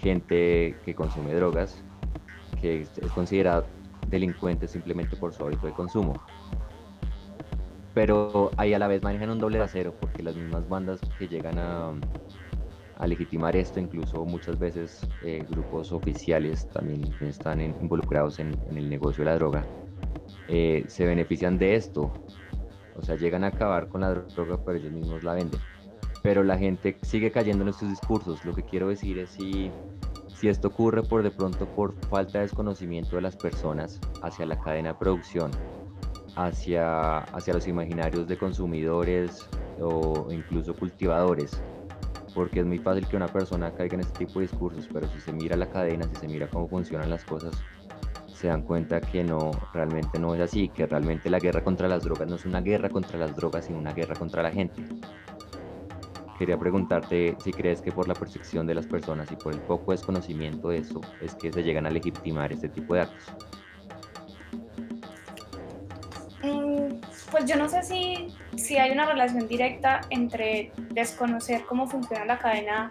gente 0.01 0.75
que 0.85 0.93
consume 0.93 1.33
drogas, 1.33 1.83
que 2.61 2.81
es 2.81 3.11
considerado 3.15 3.65
delincuente 4.09 4.67
simplemente 4.67 5.15
por 5.15 5.33
su 5.33 5.43
hábito 5.43 5.65
de 5.65 5.73
consumo. 5.73 6.21
Pero 7.95 8.51
ahí 8.57 8.73
a 8.73 8.79
la 8.79 8.87
vez 8.87 9.01
manejan 9.01 9.29
un 9.31 9.39
doble 9.39 9.57
de 9.57 9.63
acero, 9.63 9.95
porque 9.99 10.21
las 10.21 10.35
mismas 10.35 10.67
bandas 10.67 10.99
que 11.17 11.27
llegan 11.27 11.57
a, 11.57 11.93
legitimar 13.07 13.55
esto, 13.55 13.79
incluso 13.79 14.25
muchas 14.25 14.59
veces 14.59 15.07
eh, 15.23 15.43
grupos 15.49 15.91
oficiales 15.91 16.67
también 16.69 17.03
están 17.21 17.61
involucrados 17.61 18.39
en, 18.39 18.53
el 18.75 18.89
negocio 18.89 19.23
de 19.23 19.31
la 19.31 19.35
droga, 19.35 19.65
eh, 20.47 20.83
se 20.87 21.05
benefician 21.05 21.57
de 21.57 21.75
esto. 21.75 22.11
O 22.97 23.01
sea, 23.01 23.15
llegan 23.15 23.43
a 23.43 23.47
acabar 23.47 23.87
con 23.87 24.01
la 24.01 24.13
droga, 24.13 24.57
pero 24.63 24.77
ellos 24.77 24.91
mismos 24.91 25.23
la 25.23 25.33
venden. 25.33 25.59
Pero 26.21 26.43
la 26.43 26.57
gente 26.57 26.97
sigue 27.01 27.31
cayendo 27.31 27.63
en 27.63 27.69
estos 27.69 27.89
discursos. 27.89 28.43
Lo 28.45 28.53
que 28.53 28.63
quiero 28.63 28.87
decir 28.87 29.19
es 29.19 29.31
si, 29.31 29.71
si 30.33 30.47
esto 30.47 30.69
ocurre 30.69 31.03
por 31.03 31.21
de 31.21 31.31
pronto 31.31 31.65
por 31.65 31.93
falta 32.07 32.39
de 32.39 32.45
desconocimiento 32.45 33.17
de 33.17 33.21
las 33.21 33.35
personas 33.35 33.99
hacia 34.21 34.45
la 34.45 34.59
cadena 34.59 34.93
de 34.93 34.95
producción, 34.95 35.51
hacia, 36.35 37.19
hacia 37.19 37.53
los 37.53 37.67
imaginarios 37.67 38.27
de 38.27 38.37
consumidores 38.37 39.47
o 39.79 40.27
incluso 40.31 40.73
cultivadores, 40.75 41.61
porque 42.33 42.59
es 42.59 42.65
muy 42.65 42.77
fácil 42.77 43.07
que 43.07 43.15
una 43.15 43.27
persona 43.27 43.71
caiga 43.73 43.95
en 43.95 44.01
este 44.01 44.25
tipo 44.25 44.39
de 44.39 44.47
discursos, 44.47 44.87
pero 44.91 45.07
si 45.07 45.19
se 45.19 45.31
mira 45.31 45.55
la 45.55 45.69
cadena, 45.69 46.05
si 46.05 46.15
se 46.15 46.27
mira 46.27 46.47
cómo 46.47 46.67
funcionan 46.67 47.09
las 47.09 47.23
cosas, 47.23 47.53
se 48.33 48.47
dan 48.47 48.63
cuenta 48.63 48.99
que 48.99 49.23
no, 49.23 49.51
realmente 49.73 50.19
no 50.19 50.35
es 50.35 50.41
así, 50.41 50.67
que 50.67 50.85
realmente 50.85 51.29
la 51.29 51.39
guerra 51.39 51.63
contra 51.63 51.87
las 51.87 52.03
drogas 52.03 52.27
no 52.27 52.35
es 52.35 52.45
una 52.45 52.61
guerra 52.61 52.89
contra 52.89 53.17
las 53.17 53.35
drogas, 53.35 53.65
sino 53.65 53.79
una 53.79 53.93
guerra 53.93 54.15
contra 54.15 54.43
la 54.43 54.51
gente. 54.51 54.83
Quería 56.37 56.59
preguntarte 56.59 57.37
si 57.41 57.53
crees 57.53 57.81
que 57.81 57.93
por 57.93 58.09
la 58.09 58.13
percepción 58.13 58.67
de 58.67 58.75
las 58.75 58.85
personas 58.85 59.31
y 59.31 59.37
por 59.37 59.53
el 59.53 59.61
poco 59.61 59.93
desconocimiento 59.93 60.67
de 60.67 60.79
eso 60.79 60.99
es 61.21 61.33
que 61.35 61.51
se 61.51 61.63
llegan 61.63 61.85
a 61.85 61.89
legitimar 61.89 62.51
este 62.51 62.67
tipo 62.67 62.93
de 62.93 63.01
actos. 63.01 63.33
Pues 67.35 67.47
yo 67.47 67.57
no 67.57 67.67
sé 67.67 67.83
si, 67.83 68.27
si 68.55 68.77
hay 68.77 68.91
una 68.91 69.05
relación 69.05 69.45
directa 69.45 69.99
entre 70.09 70.71
desconocer 70.91 71.65
cómo 71.65 71.85
funciona 71.85 72.23
la 72.23 72.39
cadena 72.39 72.87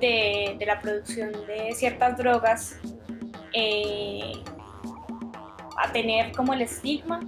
de, 0.00 0.56
la 0.64 0.80
producción 0.80 1.32
de 1.48 1.72
ciertas 1.74 2.16
drogas 2.16 2.78
eh, 3.52 4.34
a 5.82 5.90
tener 5.90 6.30
como 6.30 6.54
el 6.54 6.62
estigma. 6.62 7.18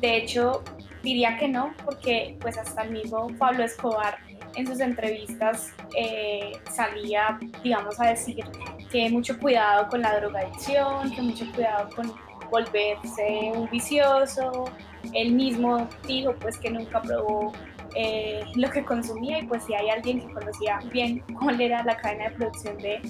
De 0.00 0.16
hecho, 0.16 0.64
diría 1.04 1.38
que 1.38 1.46
no, 1.46 1.72
porque 1.84 2.36
pues 2.40 2.58
hasta 2.58 2.82
el 2.82 2.90
mismo 2.90 3.28
Pablo 3.38 3.62
Escobar 3.62 4.18
en 4.56 4.66
sus 4.66 4.80
entrevistas 4.80 5.72
eh, 5.96 6.50
salía, 6.68 7.38
digamos, 7.62 8.00
a 8.00 8.08
decir 8.08 8.44
que 8.90 9.08
mucho 9.08 9.38
cuidado 9.38 9.86
con 9.88 10.02
la 10.02 10.18
drogadicción, 10.18 11.14
que 11.14 11.22
mucho 11.22 11.44
cuidado 11.54 11.90
con 11.94 12.12
volverse 12.50 13.52
un 13.54 13.70
vicioso, 13.70 14.64
él 15.12 15.32
mismo 15.32 15.88
dijo 16.06 16.34
pues 16.40 16.58
que 16.58 16.70
nunca 16.70 17.02
probó 17.02 17.52
eh, 17.94 18.44
lo 18.54 18.70
que 18.70 18.84
consumía 18.84 19.38
y 19.38 19.46
pues 19.46 19.64
si 19.64 19.74
hay 19.74 19.88
alguien 19.88 20.20
que 20.20 20.32
conocía 20.32 20.78
bien 20.92 21.20
cuál 21.38 21.60
era 21.60 21.82
la 21.82 21.96
cadena 21.96 22.28
de 22.28 22.30
producción 22.36 22.76
de, 22.78 23.00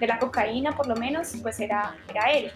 de 0.00 0.06
la 0.06 0.18
cocaína 0.18 0.72
por 0.72 0.86
lo 0.88 0.96
menos 0.96 1.34
pues 1.42 1.60
era, 1.60 1.94
era 2.08 2.32
él. 2.32 2.50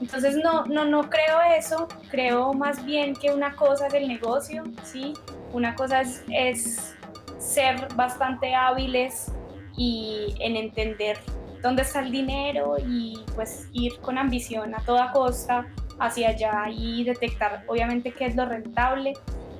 Entonces 0.00 0.36
no, 0.36 0.64
no, 0.64 0.86
no 0.86 1.10
creo 1.10 1.40
eso, 1.56 1.86
creo 2.10 2.54
más 2.54 2.84
bien 2.84 3.14
que 3.14 3.30
una 3.32 3.54
cosa 3.54 3.86
es 3.88 3.94
el 3.94 4.08
negocio, 4.08 4.64
¿sí? 4.82 5.12
Una 5.52 5.74
cosa 5.74 6.00
es, 6.00 6.24
es 6.28 6.96
ser 7.38 7.86
bastante 7.94 8.54
hábiles 8.54 9.30
y 9.76 10.34
en 10.40 10.56
entender 10.56 11.18
dónde 11.62 11.82
está 11.82 12.00
el 12.00 12.10
dinero 12.10 12.76
y 12.78 13.22
pues 13.34 13.68
ir 13.72 13.98
con 14.00 14.16
ambición 14.16 14.74
a 14.74 14.82
toda 14.84 15.12
costa 15.12 15.66
hacia 16.00 16.30
allá 16.30 16.64
y 16.70 17.04
detectar 17.04 17.64
obviamente 17.68 18.12
qué 18.12 18.26
es 18.26 18.34
lo 18.34 18.46
rentable. 18.46 19.12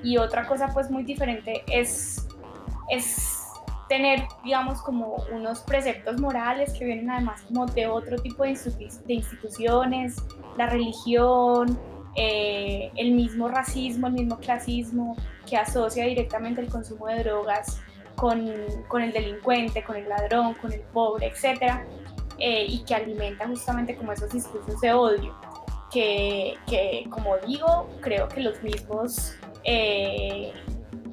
Y 0.02 0.16
otra 0.16 0.46
cosa 0.48 0.70
pues 0.72 0.90
muy 0.90 1.04
diferente 1.04 1.62
es, 1.68 2.26
es 2.88 3.46
tener 3.88 4.26
digamos 4.42 4.80
como 4.80 5.16
unos 5.32 5.60
preceptos 5.60 6.18
morales 6.20 6.72
que 6.72 6.86
vienen 6.86 7.10
además 7.10 7.42
como 7.42 7.66
de 7.66 7.86
otro 7.86 8.16
tipo 8.16 8.44
de, 8.44 8.56
instituciones, 9.08 10.16
la 10.56 10.66
religión, 10.66 11.78
eh, 12.16 12.90
el 12.96 13.12
mismo 13.12 13.48
racismo, 13.48 14.06
el 14.06 14.14
mismo 14.14 14.38
clasismo 14.38 15.16
que 15.48 15.56
asocia 15.56 16.06
directamente 16.06 16.62
el 16.62 16.70
consumo 16.70 17.06
de 17.08 17.22
drogas 17.22 17.80
con, 18.16 18.50
con 18.88 19.02
el 19.02 19.12
delincuente, 19.12 19.82
con 19.82 19.96
el 19.96 20.08
ladrón, 20.08 20.54
con 20.54 20.72
el 20.72 20.80
pobre, 20.80 21.26
etc. 21.26 21.80
Eh, 22.38 22.64
y 22.68 22.82
que 22.84 22.94
alimenta 22.94 23.46
justamente 23.46 23.94
como 23.96 24.12
esos 24.12 24.32
discursos 24.32 24.80
de 24.80 24.92
odio 24.94 25.34
que, 25.92 26.54
que 26.66 27.06
como 27.10 27.36
digo, 27.38 27.88
creo 28.00 28.28
que 28.28 28.40
los 28.40 28.62
mismos 28.62 29.34
eh, 29.64 30.52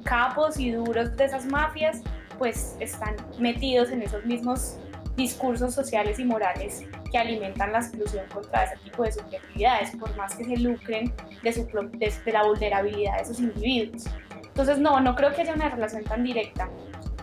capos 0.04 0.58
y 0.58 0.70
duros 0.70 1.16
de 1.16 1.24
esas 1.24 1.46
mafias 1.46 2.02
pues 2.38 2.76
están 2.80 3.16
metidos 3.38 3.90
en 3.90 4.02
esos 4.02 4.24
mismos 4.24 4.78
discursos 5.16 5.74
sociales 5.74 6.18
y 6.20 6.24
morales 6.24 6.84
que 7.10 7.18
alimentan 7.18 7.72
la 7.72 7.78
exclusión 7.78 8.24
contra 8.32 8.64
ese 8.64 8.76
tipo 8.84 9.02
de 9.02 9.12
subjetividades, 9.12 9.90
por 9.96 10.16
más 10.16 10.34
que 10.36 10.44
se 10.44 10.56
lucren 10.56 11.12
de, 11.42 11.52
su, 11.52 11.66
de 11.66 12.32
la 12.32 12.44
vulnerabilidad 12.44 13.16
de 13.16 13.22
esos 13.22 13.40
individuos. 13.40 14.04
Entonces, 14.46 14.78
no, 14.78 15.00
no 15.00 15.14
creo 15.14 15.32
que 15.34 15.42
haya 15.42 15.54
una 15.54 15.68
relación 15.68 16.04
tan 16.04 16.22
directa. 16.22 16.68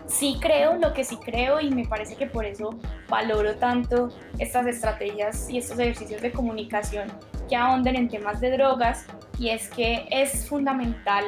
Sí 0.06 0.38
creo, 0.40 0.74
lo 0.76 0.92
que 0.92 1.04
sí 1.04 1.16
creo, 1.16 1.60
y 1.60 1.70
me 1.70 1.86
parece 1.86 2.16
que 2.16 2.26
por 2.26 2.44
eso 2.44 2.78
valoro 3.08 3.56
tanto 3.56 4.10
estas 4.38 4.66
estrategias 4.66 5.48
y 5.50 5.58
estos 5.58 5.78
ejercicios 5.78 6.22
de 6.22 6.32
comunicación 6.32 7.08
que 7.48 7.56
ahonden 7.56 7.96
en 7.96 8.08
temas 8.08 8.40
de 8.40 8.52
drogas 8.52 9.06
y 9.38 9.50
es 9.50 9.68
que 9.68 10.06
es 10.10 10.48
fundamental 10.48 11.24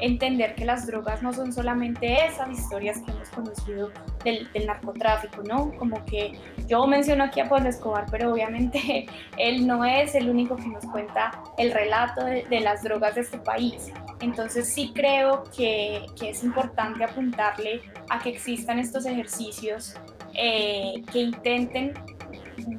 entender 0.00 0.54
que 0.54 0.64
las 0.64 0.86
drogas 0.86 1.22
no 1.22 1.32
son 1.32 1.52
solamente 1.52 2.26
esas 2.26 2.50
historias 2.50 3.00
que 3.04 3.10
hemos 3.10 3.28
conocido 3.30 3.90
del, 4.24 4.48
narcotráfico, 4.66 5.42
¿no? 5.42 5.72
Como 5.78 6.04
que 6.04 6.38
yo 6.66 6.86
menciono 6.86 7.24
aquí 7.24 7.40
a 7.40 7.48
Pablo 7.48 7.68
Escobar, 7.68 8.06
pero 8.10 8.32
obviamente 8.32 9.06
él 9.36 9.66
no 9.66 9.84
es 9.84 10.14
el 10.14 10.28
único 10.28 10.56
que 10.56 10.68
nos 10.68 10.84
cuenta 10.86 11.30
el 11.58 11.72
relato 11.72 12.24
de, 12.24 12.60
las 12.60 12.82
drogas 12.82 13.14
de 13.14 13.22
este 13.22 13.38
país. 13.38 13.92
Entonces 14.20 14.72
sí 14.72 14.92
creo 14.94 15.44
que, 15.56 16.06
es 16.22 16.44
importante 16.44 17.04
apuntarle 17.04 17.80
a 18.10 18.18
que 18.18 18.30
existan 18.30 18.78
estos 18.78 19.06
ejercicios 19.06 19.94
eh, 20.34 21.02
que 21.10 21.20
intenten 21.20 21.94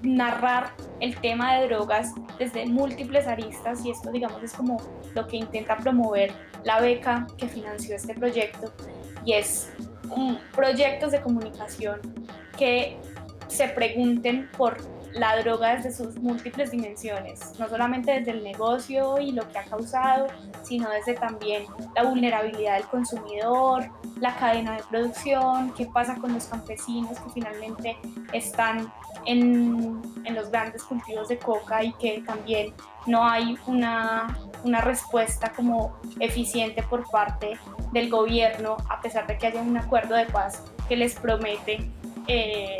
narrar 0.04 0.74
el 1.00 1.16
tema 1.18 1.56
de 1.56 1.68
drogas 1.68 2.14
desde 2.38 2.66
múltiples 2.66 3.28
aristas 3.28 3.86
y 3.86 3.92
esto 3.92 4.12
digamos 4.12 4.42
es 4.44 4.54
como 4.54 4.78
lo 5.14 5.28
que 5.28 5.38
intenta 5.38 5.78
promover 5.78 6.32
la 6.64 6.80
beca 6.80 7.28
que 7.38 7.48
financió 7.48 7.96
este 7.96 8.14
proyecto 8.14 8.72
y 9.26 9.34
es 9.34 9.72
un, 10.16 10.40
proyectos 10.54 11.12
de 11.12 11.22
comunicación 11.22 12.00
que 12.58 12.98
se 13.48 13.68
pregunten 13.68 14.50
por 14.58 14.78
la 15.14 15.38
droga 15.42 15.76
desde 15.76 15.92
sus 15.92 16.18
múltiples 16.18 16.72
dimensiones, 16.72 17.58
no 17.60 17.68
solamente 17.68 18.12
desde 18.12 18.32
el 18.32 18.44
negocio 18.44 19.20
y 19.20 19.32
lo 19.32 19.48
que 19.50 19.58
ha 19.58 19.64
causado, 19.64 20.28
sino 20.64 20.90
desde 20.90 21.16
también 21.16 21.66
la 21.96 22.04
vulnerabilidad 22.04 22.76
del 22.76 22.88
consumidor, 22.88 23.90
la 24.20 24.36
cadena 24.36 24.78
de 24.78 24.84
producción, 24.90 25.74
qué 25.76 25.86
pasa 25.86 26.16
con 26.16 26.34
los 26.34 26.46
campesinos 26.46 27.20
que 27.20 27.30
finalmente 27.32 27.98
están 28.34 28.92
en, 29.26 30.02
en 30.24 30.36
los 30.36 30.50
grandes 30.50 30.84
cultivos 30.84 31.28
de 31.28 31.38
coca 31.38 31.84
y 31.84 31.94
que 31.94 32.24
también 32.26 32.74
no 33.06 33.28
hay 33.28 33.58
una, 33.68 34.38
una 34.64 34.82
respuesta 34.82 35.52
como 35.56 35.98
eficiente 36.20 36.84
por 36.84 37.10
parte 37.10 37.58
del 37.92 38.10
gobierno, 38.10 38.78
a 38.90 39.02
pesar 39.02 39.28
de 39.28 39.38
que 39.38 39.48
haya 39.48 39.62
un 39.62 39.78
acuerdo 39.78 40.16
de 40.16 40.26
paz 40.26 40.64
que 40.88 40.96
les 40.96 41.16
promete 41.16 41.90
eh, 42.28 42.78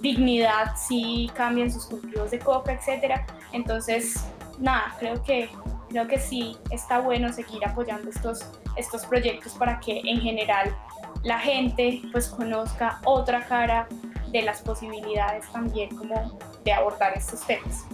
dignidad 0.00 0.76
si 0.76 1.30
cambian 1.34 1.70
sus 1.70 1.86
cultivos 1.86 2.30
de 2.30 2.38
coca, 2.38 2.72
etcétera. 2.72 3.26
Entonces, 3.52 4.26
nada, 4.58 4.94
creo 4.98 5.22
que 5.22 5.50
creo 5.88 6.06
que 6.06 6.18
sí 6.18 6.56
está 6.70 7.00
bueno 7.00 7.32
seguir 7.32 7.64
apoyando 7.64 8.10
estos, 8.10 8.44
estos 8.76 9.06
proyectos 9.06 9.54
para 9.54 9.80
que 9.80 10.00
en 10.04 10.20
general 10.20 10.76
la 11.22 11.38
gente 11.38 12.02
pues 12.12 12.28
conozca 12.28 13.00
otra 13.04 13.46
cara 13.46 13.88
de 14.30 14.42
las 14.42 14.60
posibilidades 14.60 15.50
también 15.50 15.94
como 15.96 16.38
de 16.64 16.72
abordar 16.72 17.16
estos 17.16 17.40
temas. 17.46 17.86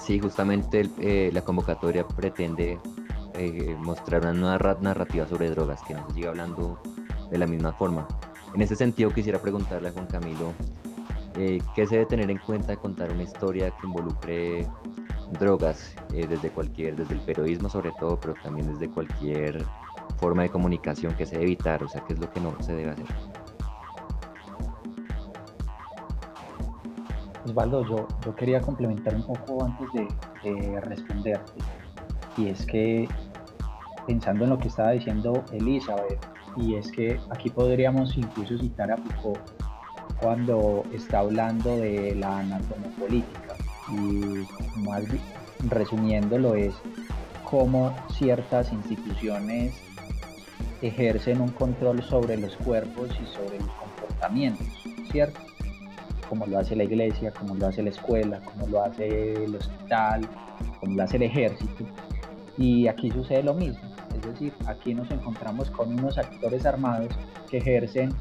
Sí, 0.00 0.18
justamente 0.18 0.90
eh, 0.98 1.30
la 1.32 1.42
convocatoria 1.42 2.06
pretende 2.06 2.78
eh, 3.34 3.76
mostrar 3.78 4.22
una 4.22 4.32
nueva 4.32 4.76
narrativa 4.80 5.26
sobre 5.26 5.48
drogas 5.50 5.80
que 5.82 5.94
no 5.94 6.06
se 6.08 6.14
siga 6.14 6.30
hablando 6.30 6.80
de 7.30 7.38
la 7.38 7.46
misma 7.46 7.72
forma. 7.72 8.06
En 8.54 8.60
ese 8.60 8.76
sentido 8.76 9.10
quisiera 9.10 9.38
preguntarle 9.38 9.88
a 9.88 9.92
Juan 9.92 10.06
Camilo 10.06 10.52
eh, 11.36 11.60
qué 11.74 11.86
se 11.86 11.94
debe 11.94 12.06
tener 12.06 12.30
en 12.30 12.38
cuenta 12.38 12.76
contar 12.76 13.10
una 13.10 13.22
historia 13.22 13.70
que 13.70 13.86
involucre 13.86 14.66
drogas 15.40 15.94
eh, 16.12 16.26
desde 16.26 16.50
cualquier, 16.50 16.96
desde 16.96 17.14
el 17.14 17.20
periodismo 17.20 17.70
sobre 17.70 17.92
todo, 17.98 18.20
pero 18.20 18.34
también 18.42 18.70
desde 18.70 18.90
cualquier 18.90 19.64
forma 20.18 20.42
de 20.42 20.50
comunicación 20.50 21.14
que 21.14 21.24
se 21.24 21.32
debe 21.36 21.44
evitar, 21.44 21.82
o 21.82 21.88
sea, 21.88 22.04
qué 22.06 22.12
es 22.12 22.18
lo 22.18 22.30
que 22.30 22.40
no 22.40 22.54
se 22.60 22.74
debe 22.74 22.90
hacer. 22.90 23.06
Osvaldo, 27.46 27.86
yo, 27.88 28.06
yo 28.24 28.36
quería 28.36 28.60
complementar 28.60 29.14
un 29.14 29.24
poco 29.24 29.64
antes 29.64 29.88
de, 29.94 30.50
de 30.50 30.80
responderte, 30.82 31.52
y 32.36 32.48
es 32.48 32.66
que 32.66 33.08
pensando 34.06 34.44
en 34.44 34.50
lo 34.50 34.58
que 34.58 34.68
estaba 34.68 34.90
diciendo 34.90 35.42
Elizabeth, 35.52 36.20
y 36.56 36.74
es 36.74 36.90
que 36.92 37.18
aquí 37.30 37.50
podríamos 37.50 38.16
incluso 38.16 38.58
citar 38.58 38.92
a 38.92 38.96
Foucault 38.96 39.40
cuando 40.20 40.84
está 40.92 41.20
hablando 41.20 41.76
de 41.76 42.14
la 42.14 42.38
anatomopolítica 42.38 43.56
y 43.90 44.46
más 44.80 45.02
resumiéndolo 45.68 46.54
es 46.54 46.74
cómo 47.44 47.94
ciertas 48.16 48.72
instituciones 48.72 49.74
ejercen 50.80 51.40
un 51.40 51.50
control 51.50 52.02
sobre 52.02 52.36
los 52.36 52.56
cuerpos 52.56 53.10
y 53.22 53.26
sobre 53.26 53.58
los 53.58 53.70
comportamientos, 53.70 54.66
¿cierto? 55.10 55.40
Como 56.28 56.46
lo 56.46 56.58
hace 56.58 56.74
la 56.74 56.84
iglesia, 56.84 57.30
como 57.32 57.54
lo 57.54 57.66
hace 57.66 57.82
la 57.82 57.90
escuela, 57.90 58.40
como 58.40 58.66
lo 58.66 58.82
hace 58.82 59.44
el 59.44 59.54
hospital, 59.54 60.26
como 60.80 60.96
lo 60.96 61.02
hace 61.02 61.16
el 61.16 61.24
ejército. 61.24 61.84
Y 62.58 62.88
aquí 62.88 63.10
sucede 63.10 63.42
lo 63.42 63.54
mismo, 63.54 63.91
es 64.22 64.32
decir, 64.32 64.54
aquí 64.66 64.94
nos 64.94 65.10
encontramos 65.10 65.70
con 65.70 65.92
unos 65.92 66.16
actores 66.16 66.64
armados 66.64 67.12
que 67.50 67.58
ejercen 67.58 68.14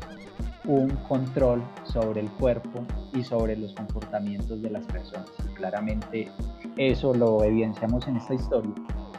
un 0.66 0.90
control 1.08 1.64
sobre 1.84 2.22
el 2.22 2.30
cuerpo 2.32 2.86
y 3.14 3.24
sobre 3.24 3.56
los 3.56 3.74
comportamientos 3.74 4.62
de 4.62 4.70
las 4.70 4.86
personas. 4.86 5.30
claramente 5.56 6.30
eso 6.78 7.14
lo 7.14 7.44
evidenciamos 7.44 8.08
en 8.08 8.18
esta 8.18 8.34
historia 8.34 8.74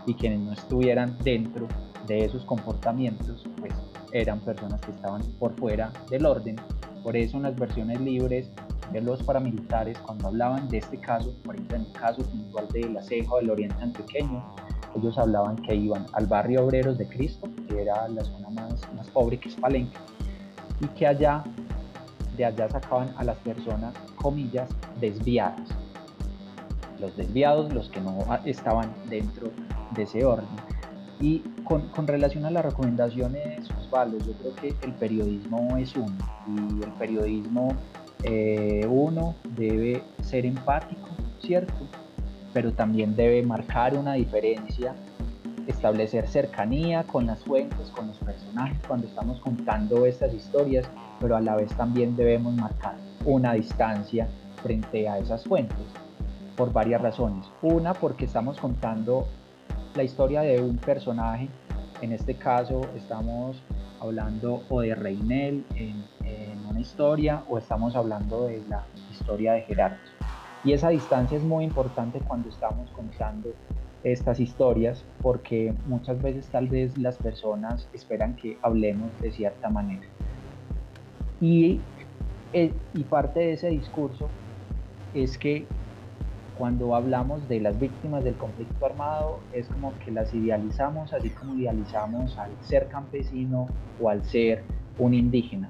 y 0.06 0.14
quienes 0.14 0.40
no 0.40 0.52
estuvieran 0.52 1.16
dentro 1.22 1.68
de 2.06 2.24
esos 2.24 2.44
comportamientos 2.44 3.44
pues 3.60 3.72
eran 4.12 4.40
personas 4.40 4.80
que 4.80 4.90
estaban 4.90 5.22
por 5.38 5.54
fuera 5.54 5.92
del 6.10 6.26
orden. 6.26 6.56
Por 7.02 7.16
eso 7.16 7.36
en 7.36 7.44
las 7.44 7.56
versiones 7.56 8.00
libres 8.00 8.50
de 8.92 9.00
los 9.00 9.22
paramilitares 9.22 9.98
cuando 9.98 10.28
hablaban 10.28 10.68
de 10.68 10.78
este 10.78 10.98
caso, 10.98 11.34
por 11.44 11.54
ejemplo 11.54 11.76
en 11.76 11.82
el 11.86 11.92
caso 11.92 12.22
puntual 12.22 12.68
de 12.68 12.88
la 12.90 13.02
ceja 13.02 13.36
del 13.36 13.50
oriente 13.50 13.76
antioqueño, 13.80 14.54
ellos 14.96 15.18
hablaban 15.18 15.56
que 15.56 15.74
iban 15.74 16.06
al 16.12 16.26
barrio 16.26 16.64
Obreros 16.64 16.98
de 16.98 17.08
Cristo, 17.08 17.48
que 17.68 17.82
era 17.82 18.08
la 18.08 18.24
zona 18.24 18.50
más, 18.50 18.80
más 18.94 19.08
pobre 19.10 19.38
que 19.38 19.48
es 19.48 19.54
Palenque, 19.56 19.96
y 20.80 20.86
que 20.88 21.06
allá, 21.06 21.42
de 22.36 22.44
allá 22.44 22.68
sacaban 22.68 23.14
a 23.16 23.24
las 23.24 23.38
personas, 23.38 23.94
comillas, 24.16 24.68
desviadas. 25.00 25.68
Los 27.00 27.16
desviados, 27.16 27.72
los 27.72 27.88
que 27.88 28.00
no 28.00 28.18
estaban 28.44 28.92
dentro 29.08 29.50
de 29.94 30.02
ese 30.02 30.24
orden. 30.24 30.46
Y 31.20 31.40
con, 31.64 31.88
con 31.88 32.06
relación 32.06 32.44
a 32.44 32.50
las 32.50 32.64
recomendaciones, 32.64 33.68
Osvaldo, 33.78 34.18
yo 34.18 34.32
creo 34.34 34.54
que 34.56 34.86
el 34.86 34.92
periodismo 34.94 35.76
es 35.76 35.94
uno, 35.96 36.16
y 36.48 36.82
el 36.82 36.92
periodismo, 36.92 37.68
eh, 38.24 38.86
uno, 38.88 39.34
debe 39.56 40.02
ser 40.22 40.46
empático, 40.46 41.08
¿cierto? 41.40 41.86
Pero 42.52 42.72
también 42.72 43.16
debe 43.16 43.42
marcar 43.42 43.96
una 43.96 44.14
diferencia 44.14 44.94
establecer 45.66 46.26
cercanía 46.26 47.04
con 47.04 47.26
las 47.26 47.44
fuentes, 47.44 47.90
con 47.90 48.08
los 48.08 48.16
personajes 48.18 48.78
cuando 48.86 49.06
estamos 49.06 49.40
contando 49.40 50.06
estas 50.06 50.34
historias, 50.34 50.88
pero 51.20 51.36
a 51.36 51.40
la 51.40 51.56
vez 51.56 51.72
también 51.76 52.16
debemos 52.16 52.54
marcar 52.54 52.96
una 53.24 53.52
distancia 53.54 54.28
frente 54.62 55.08
a 55.08 55.18
esas 55.18 55.44
fuentes 55.44 55.78
por 56.56 56.72
varias 56.72 57.00
razones. 57.00 57.46
Una, 57.62 57.94
porque 57.94 58.24
estamos 58.24 58.58
contando 58.58 59.26
la 59.94 60.02
historia 60.02 60.40
de 60.42 60.60
un 60.60 60.76
personaje, 60.78 61.48
en 62.00 62.12
este 62.12 62.34
caso 62.34 62.80
estamos 62.96 63.62
hablando 64.00 64.62
o 64.68 64.80
de 64.80 64.94
Reinel 64.94 65.64
en, 65.76 66.04
en 66.24 66.66
una 66.68 66.80
historia 66.80 67.44
o 67.48 67.58
estamos 67.58 67.94
hablando 67.94 68.46
de 68.46 68.62
la 68.68 68.84
historia 69.10 69.52
de 69.52 69.62
Gerardo. 69.62 69.96
Y 70.64 70.72
esa 70.72 70.90
distancia 70.90 71.36
es 71.36 71.44
muy 71.44 71.64
importante 71.64 72.20
cuando 72.20 72.48
estamos 72.48 72.90
contando 72.92 73.50
estas 74.04 74.40
historias 74.40 75.04
porque 75.20 75.74
muchas 75.86 76.20
veces 76.22 76.46
tal 76.48 76.68
vez 76.68 76.96
las 76.98 77.16
personas 77.16 77.88
esperan 77.92 78.36
que 78.36 78.58
hablemos 78.62 79.10
de 79.20 79.32
cierta 79.32 79.68
manera. 79.70 80.06
Y, 81.40 81.80
eh, 82.52 82.72
y 82.94 83.02
parte 83.04 83.40
de 83.40 83.52
ese 83.54 83.70
discurso 83.70 84.28
es 85.14 85.36
que 85.36 85.66
cuando 86.58 86.94
hablamos 86.94 87.48
de 87.48 87.60
las 87.60 87.78
víctimas 87.80 88.22
del 88.22 88.34
conflicto 88.34 88.86
armado 88.86 89.40
es 89.52 89.66
como 89.68 89.92
que 90.04 90.10
las 90.10 90.32
idealizamos 90.32 91.12
así 91.12 91.30
como 91.30 91.56
idealizamos 91.56 92.38
al 92.38 92.50
ser 92.62 92.88
campesino 92.88 93.66
o 94.00 94.08
al 94.08 94.24
ser 94.24 94.62
un 94.98 95.14
indígena. 95.14 95.68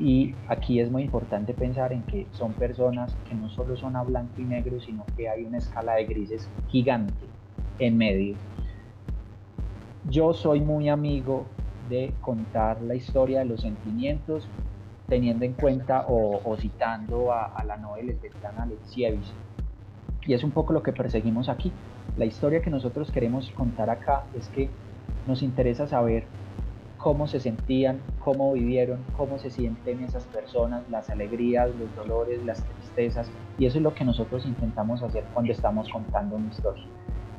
Y 0.00 0.34
aquí 0.48 0.80
es 0.80 0.90
muy 0.90 1.02
importante 1.02 1.52
pensar 1.52 1.92
en 1.92 2.02
que 2.04 2.26
son 2.32 2.54
personas 2.54 3.14
que 3.28 3.34
no 3.34 3.50
solo 3.50 3.76
son 3.76 3.96
a 3.96 4.02
blanco 4.02 4.40
y 4.40 4.44
negro, 4.44 4.80
sino 4.80 5.04
que 5.14 5.28
hay 5.28 5.44
una 5.44 5.58
escala 5.58 5.96
de 5.96 6.06
grises 6.06 6.48
gigante 6.68 7.26
en 7.78 7.98
medio. 7.98 8.36
Yo 10.08 10.32
soy 10.32 10.60
muy 10.60 10.88
amigo 10.88 11.44
de 11.90 12.14
contar 12.22 12.80
la 12.80 12.94
historia 12.94 13.40
de 13.40 13.44
los 13.44 13.60
sentimientos 13.60 14.48
teniendo 15.06 15.44
en 15.44 15.52
cuenta 15.52 16.06
o, 16.08 16.56
citando 16.56 17.30
a, 17.34 17.62
la 17.66 17.76
novela 17.76 18.14
de 18.14 18.30
Alexievich. 18.58 19.32
Y 20.26 20.32
es 20.32 20.42
un 20.42 20.50
poco 20.50 20.72
lo 20.72 20.82
que 20.82 20.92
perseguimos 20.92 21.50
aquí. 21.50 21.72
La 22.16 22.24
historia 22.24 22.62
que 22.62 22.70
nosotros 22.70 23.10
queremos 23.10 23.50
contar 23.50 23.90
acá 23.90 24.24
es 24.34 24.48
que 24.48 24.70
nos 25.26 25.42
interesa 25.42 25.86
saber 25.86 26.24
cómo 27.00 27.26
se 27.26 27.40
sentían, 27.40 28.00
cómo 28.18 28.52
vivieron, 28.52 28.98
cómo 29.16 29.38
se 29.38 29.50
sienten 29.50 30.04
esas 30.04 30.24
personas, 30.24 30.82
las 30.90 31.08
alegrías, 31.08 31.70
los 31.76 31.94
dolores, 31.96 32.44
las 32.44 32.62
tristezas. 32.62 33.30
Y 33.58 33.66
eso 33.66 33.78
es 33.78 33.82
lo 33.82 33.94
que 33.94 34.04
nosotros 34.04 34.44
intentamos 34.44 35.02
hacer 35.02 35.24
cuando 35.32 35.52
estamos 35.52 35.88
contando 35.88 36.36
una 36.36 36.48
historia. 36.48 36.84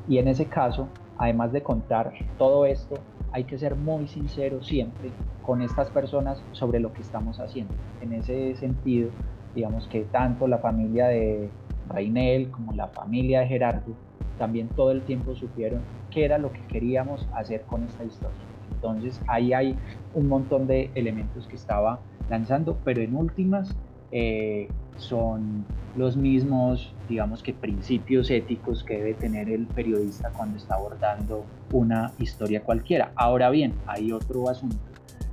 Y 0.08 0.18
en 0.18 0.26
ese 0.26 0.46
caso, 0.46 0.88
además 1.16 1.52
de 1.52 1.62
contar 1.62 2.12
todo 2.38 2.66
esto, 2.66 2.96
hay 3.30 3.44
que 3.44 3.56
ser 3.56 3.76
muy 3.76 4.08
sincero 4.08 4.62
siempre 4.62 5.10
con 5.42 5.62
estas 5.62 5.90
personas 5.90 6.42
sobre 6.52 6.80
lo 6.80 6.92
que 6.92 7.02
estamos 7.02 7.38
haciendo. 7.38 7.72
En 8.00 8.12
ese 8.12 8.56
sentido, 8.56 9.10
digamos 9.54 9.86
que 9.86 10.02
tanto 10.02 10.48
la 10.48 10.58
familia 10.58 11.06
de 11.06 11.48
Reinel 11.88 12.50
como 12.50 12.72
la 12.72 12.88
familia 12.88 13.40
de 13.40 13.46
Gerardo 13.46 13.92
también 14.38 14.68
todo 14.68 14.90
el 14.90 15.02
tiempo 15.02 15.36
supieron 15.36 15.82
qué 16.10 16.24
era 16.24 16.36
lo 16.38 16.52
que 16.52 16.60
queríamos 16.66 17.28
hacer 17.32 17.62
con 17.62 17.84
esta 17.84 18.02
historia. 18.02 18.51
Entonces 18.74 19.20
ahí 19.26 19.52
hay 19.52 19.76
un 20.14 20.28
montón 20.28 20.66
de 20.66 20.90
elementos 20.94 21.46
que 21.46 21.56
estaba 21.56 22.00
lanzando, 22.28 22.78
pero 22.84 23.00
en 23.00 23.16
últimas 23.16 23.74
eh, 24.10 24.68
son 24.96 25.64
los 25.96 26.16
mismos, 26.16 26.94
digamos 27.08 27.42
que 27.42 27.52
principios 27.52 28.30
éticos 28.30 28.84
que 28.84 28.98
debe 28.98 29.14
tener 29.14 29.48
el 29.50 29.66
periodista 29.66 30.30
cuando 30.30 30.56
está 30.56 30.76
abordando 30.76 31.44
una 31.72 32.12
historia 32.18 32.62
cualquiera. 32.62 33.12
Ahora 33.16 33.50
bien, 33.50 33.74
hay 33.86 34.12
otro 34.12 34.48
asunto 34.48 34.76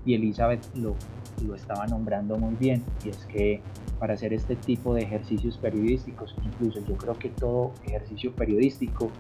y 0.06 0.16
Elizabeth 0.16 0.66
lo, 0.76 0.96
lo 1.46 1.56
estaba 1.56 1.86
nombrando 1.88 2.38
muy 2.38 2.56
bien 2.56 2.84
y 3.04 3.10
es 3.10 3.26
que 3.26 3.62
para 4.00 4.14
hacer 4.14 4.34
este 4.34 4.56
tipo 4.56 4.94
de 4.94 5.02
ejercicios 5.02 5.58
periodísticos, 5.58 6.36
incluso 6.44 6.80
yo 6.86 6.96
creo 6.96 7.14
que 7.20 7.30
todo 7.30 7.74
ejercicio 7.86 8.34
periodístico 8.34 9.12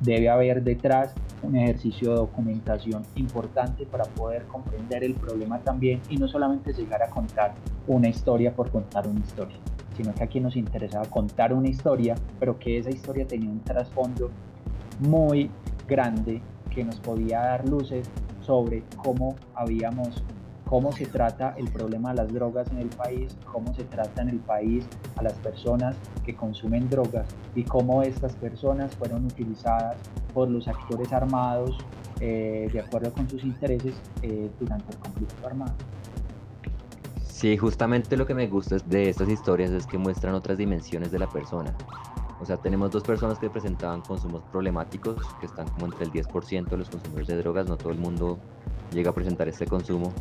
debe 0.00 0.28
haber 0.28 0.62
detrás 0.62 1.14
un 1.42 1.56
ejercicio 1.56 2.10
de 2.10 2.16
documentación 2.16 3.04
importante 3.14 3.86
para 3.86 4.04
poder 4.04 4.44
comprender 4.44 5.04
el 5.04 5.14
problema 5.14 5.60
también 5.60 6.00
y 6.10 6.16
no 6.16 6.28
solamente 6.28 6.72
llegar 6.72 7.02
a 7.02 7.08
contar 7.08 7.54
una 7.86 8.08
historia 8.08 8.54
por 8.54 8.70
contar 8.70 9.06
una 9.06 9.20
historia, 9.20 9.56
sino 9.96 10.12
que 10.14 10.24
aquí 10.24 10.40
nos 10.40 10.56
interesaba 10.56 11.06
contar 11.06 11.52
una 11.52 11.68
historia, 11.68 12.16
pero 12.38 12.58
que 12.58 12.78
esa 12.78 12.90
historia 12.90 13.26
tenía 13.26 13.50
un 13.50 13.60
trasfondo 13.60 14.30
muy 15.00 15.50
grande 15.86 16.42
que 16.70 16.84
nos 16.84 16.98
podía 17.00 17.40
dar 17.40 17.68
luces 17.68 18.10
sobre 18.40 18.82
cómo 18.96 19.36
habíamos 19.54 20.22
cómo 20.68 20.92
se 20.92 21.06
trata 21.06 21.54
el 21.56 21.70
problema 21.70 22.10
de 22.10 22.16
las 22.16 22.32
drogas 22.32 22.70
en 22.70 22.78
el 22.78 22.88
país, 22.88 23.34
cómo 23.50 23.74
se 23.74 23.84
trata 23.84 24.20
en 24.22 24.28
el 24.28 24.38
país 24.38 24.86
a 25.16 25.22
las 25.22 25.32
personas 25.34 25.96
que 26.24 26.36
consumen 26.36 26.90
drogas 26.90 27.26
y 27.54 27.62
cómo 27.62 28.02
estas 28.02 28.34
personas 28.36 28.94
fueron 28.96 29.24
utilizadas 29.24 29.96
por 30.34 30.50
los 30.50 30.68
actores 30.68 31.10
armados 31.12 31.78
eh, 32.20 32.68
de 32.70 32.80
acuerdo 32.80 33.12
con 33.12 33.28
sus 33.30 33.44
intereses 33.44 33.94
eh, 34.22 34.50
durante 34.60 34.92
el 34.92 34.98
conflicto 34.98 35.46
armado. 35.46 35.72
Sí, 37.24 37.56
justamente 37.56 38.16
lo 38.16 38.26
que 38.26 38.34
me 38.34 38.46
gusta 38.46 38.76
de 38.84 39.08
estas 39.08 39.28
historias 39.28 39.70
es 39.70 39.86
que 39.86 39.96
muestran 39.96 40.34
otras 40.34 40.58
dimensiones 40.58 41.10
de 41.10 41.18
la 41.18 41.28
persona. 41.28 41.74
O 42.40 42.44
sea, 42.44 42.56
tenemos 42.56 42.90
dos 42.90 43.02
personas 43.02 43.38
que 43.38 43.48
presentaban 43.48 44.02
consumos 44.02 44.42
problemáticos, 44.50 45.16
que 45.40 45.46
están 45.46 45.66
como 45.68 45.86
entre 45.86 46.04
el 46.04 46.12
10% 46.12 46.68
de 46.68 46.76
los 46.76 46.90
consumidores 46.90 47.28
de 47.28 47.36
drogas, 47.38 47.66
no 47.68 47.76
todo 47.76 47.90
el 47.90 47.98
mundo 47.98 48.38
llega 48.92 49.10
a 49.10 49.14
presentar 49.14 49.48
este 49.48 49.66
consumo, 49.66 50.12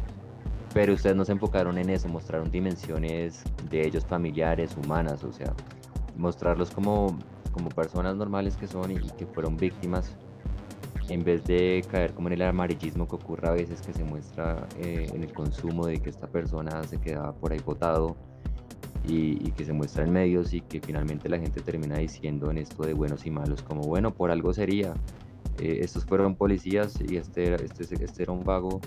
pero 0.77 0.93
ustedes 0.93 1.15
no 1.15 1.25
se 1.25 1.31
enfocaron 1.31 1.79
en 1.79 1.89
eso, 1.89 2.07
mostraron 2.07 2.51
dimensiones 2.51 3.43
de 3.71 3.87
ellos 3.87 4.05
familiares, 4.05 4.77
humanas, 4.77 5.23
o 5.23 5.33
sea, 5.33 5.51
mostrarlos 6.15 6.69
como, 6.69 7.17
como 7.51 7.69
personas 7.69 8.15
normales 8.15 8.55
que 8.57 8.67
son 8.67 8.91
y, 8.91 8.99
que 9.17 9.25
fueron 9.25 9.57
víctimas, 9.57 10.15
en 11.09 11.23
vez 11.23 11.43
de 11.45 11.83
caer 11.89 12.13
como 12.13 12.27
en 12.27 12.33
el 12.33 12.43
amarillismo 12.43 13.07
que 13.07 13.15
ocurre 13.15 13.47
a 13.47 13.53
veces 13.53 13.81
que 13.81 13.91
se 13.91 14.03
muestra 14.03 14.67
eh, 14.77 15.09
en 15.11 15.23
el 15.23 15.33
consumo 15.33 15.87
de 15.87 15.97
que 15.97 16.11
esta 16.11 16.27
persona 16.27 16.83
se 16.83 16.99
quedaba 16.99 17.33
por 17.33 17.53
ahí 17.53 17.59
botado 17.65 18.15
y, 19.03 19.47
y, 19.47 19.51
que 19.57 19.65
se 19.65 19.73
muestra 19.73 20.03
en 20.03 20.13
medios 20.13 20.53
y 20.53 20.61
que 20.61 20.79
finalmente 20.79 21.27
la 21.27 21.39
gente 21.39 21.59
termina 21.59 21.97
diciendo 21.97 22.51
en 22.51 22.59
esto 22.59 22.83
de 22.83 22.93
buenos 22.93 23.25
y 23.25 23.31
malos 23.31 23.63
como 23.63 23.81
bueno 23.81 24.13
por 24.13 24.29
algo 24.29 24.53
sería 24.53 24.93
eh, 25.59 25.79
estos 25.81 26.05
fueron 26.05 26.35
policías 26.35 26.99
y 27.01 27.17
este, 27.17 27.55
este, 27.55 28.03
este 28.03 28.21
era 28.21 28.31
un 28.31 28.43
vago 28.43 28.79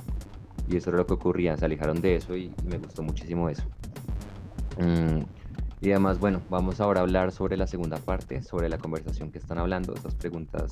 y 0.70 0.76
eso 0.76 0.90
era 0.90 0.98
lo 0.98 1.06
que 1.06 1.14
ocurría, 1.14 1.56
se 1.56 1.64
alejaron 1.64 2.00
de 2.00 2.16
eso 2.16 2.37
y, 2.37 2.52
me 2.64 2.78
gustó 2.78 3.02
muchísimo 3.02 3.48
eso. 3.48 3.64
Mm, 4.78 5.22
y 5.80 5.90
además, 5.90 6.20
bueno, 6.20 6.40
vamos 6.48 6.80
ahora 6.80 7.00
a 7.00 7.02
hablar 7.02 7.33
sobre 7.33 7.56
la 7.56 7.66
segunda 7.66 7.96
parte, 7.96 8.42
sobre 8.42 8.68
la 8.68 8.78
conversación 8.78 9.33
que 9.33 9.38
están 9.38 9.59
hablando. 9.59 9.94
Estas 9.94 10.14
preguntas 10.14 10.70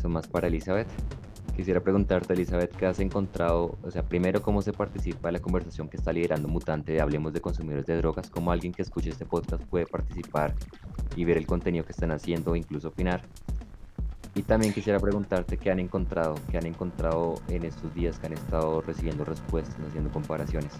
son 0.00 0.12
más 0.12 0.28
para 0.28 0.46
Elizabeth. 0.46 0.88
Quisiera 1.56 1.80
preguntarte, 1.80 2.34
Elizabeth, 2.34 2.74
¿qué 2.76 2.86
has 2.86 3.00
encontrado? 3.00 3.76
O 3.82 3.90
sea, 3.90 4.02
primero, 4.02 4.40
¿cómo 4.42 4.62
se 4.62 4.72
participa 4.72 5.28
en 5.28 5.34
la 5.34 5.40
conversación 5.40 5.88
que 5.88 5.96
está 5.96 6.12
liderando 6.12 6.48
Mutante 6.48 7.00
Hablemos 7.00 7.32
de 7.32 7.40
Consumidores 7.40 7.86
de 7.86 7.96
Drogas? 7.96 8.30
¿Cómo 8.30 8.52
alguien 8.52 8.72
que 8.72 8.82
escuche 8.82 9.10
este 9.10 9.26
podcast 9.26 9.64
puede 9.64 9.86
participar 9.86 10.54
y 11.16 11.24
ver 11.24 11.36
el 11.36 11.46
contenido 11.46 11.84
que 11.84 11.92
están 11.92 12.12
haciendo 12.12 12.52
o 12.52 12.56
incluso 12.56 12.88
opinar? 12.88 13.22
Y 14.34 14.42
también 14.42 14.72
quisiera 14.72 14.98
preguntarte 15.00 15.58
qué 15.58 15.70
han 15.70 15.80
encontrado, 15.80 16.36
qué 16.50 16.58
han 16.58 16.66
encontrado 16.66 17.40
en 17.48 17.64
estos 17.64 17.92
días 17.94 18.18
que 18.18 18.28
han 18.28 18.34
estado 18.34 18.80
recibiendo 18.80 19.24
respuestas, 19.24 19.76
haciendo 19.88 20.10
comparaciones. 20.10 20.72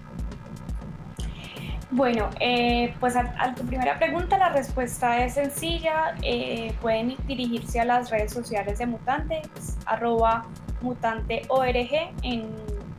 Bueno, 1.93 2.31
eh, 2.39 2.95
pues 3.01 3.17
a, 3.17 3.53
tu 3.57 3.65
primera 3.67 3.99
pregunta 3.99 4.39
la 4.39 4.51
respuesta 4.51 5.25
es 5.25 5.35
sencilla. 5.35 6.15
Eh, 6.23 6.73
pueden 6.81 7.17
dirigirse 7.27 7.81
a 7.81 7.85
las 7.85 8.11
redes 8.11 8.33
sociales 8.33 8.79
de 8.79 8.87
Mutante, 8.87 9.43
arroba 9.87 10.45
mutanteorg 10.83 11.77
en 12.23 12.49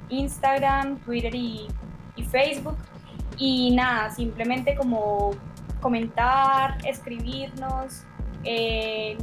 Instagram, 0.10 0.98
Twitter 1.00 1.34
y, 1.34 1.68
Facebook. 2.30 2.78
Y 3.38 3.72
nada, 3.72 4.12
simplemente 4.12 4.76
como 4.76 5.32
comentar, 5.80 6.78
escribirnos. 6.86 8.04
Eh, 8.44 9.18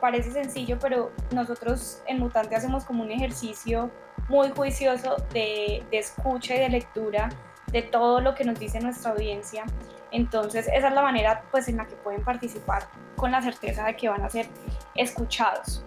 parece 0.00 0.32
sencillo, 0.32 0.78
pero 0.80 1.10
nosotros 1.32 2.02
en 2.06 2.18
Mutante 2.18 2.56
hacemos 2.56 2.84
como 2.84 3.02
un 3.02 3.10
ejercicio 3.10 3.90
muy 4.28 4.50
juicioso 4.50 5.16
de, 5.32 5.84
de 5.90 5.98
escucha 5.98 6.54
y 6.54 6.60
de 6.60 6.68
lectura 6.68 7.28
de 7.72 7.82
todo 7.82 8.20
lo 8.20 8.34
que 8.34 8.44
nos 8.44 8.58
dice 8.58 8.80
nuestra 8.80 9.12
audiencia. 9.12 9.64
Entonces 10.10 10.68
esa 10.72 10.88
es 10.88 10.94
la 10.94 11.02
manera 11.02 11.42
pues 11.50 11.68
en 11.68 11.76
la 11.76 11.86
que 11.86 11.94
pueden 11.96 12.24
participar 12.24 12.88
con 13.16 13.30
la 13.32 13.42
certeza 13.42 13.84
de 13.84 13.96
que 13.96 14.08
van 14.08 14.22
a 14.22 14.30
ser 14.30 14.46
escuchados. 14.94 15.84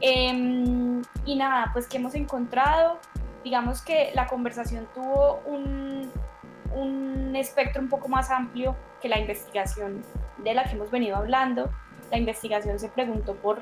Em, 0.00 1.02
y 1.24 1.36
nada, 1.36 1.70
pues 1.72 1.88
que 1.88 1.96
hemos 1.96 2.14
encontrado, 2.14 2.98
digamos 3.42 3.82
que 3.82 4.12
la 4.14 4.26
conversación 4.28 4.86
tuvo 4.94 5.40
un, 5.44 6.10
un 6.72 7.34
espectro 7.34 7.82
un 7.82 7.88
poco 7.88 8.08
más 8.08 8.30
amplio 8.30 8.76
que 9.00 9.08
la 9.08 9.18
investigación 9.18 10.02
de 10.38 10.54
la 10.54 10.64
que 10.64 10.76
hemos 10.76 10.90
venido 10.90 11.16
hablando. 11.16 11.70
La 12.10 12.18
investigación 12.18 12.78
se 12.78 12.88
preguntó 12.88 13.34
por 13.34 13.60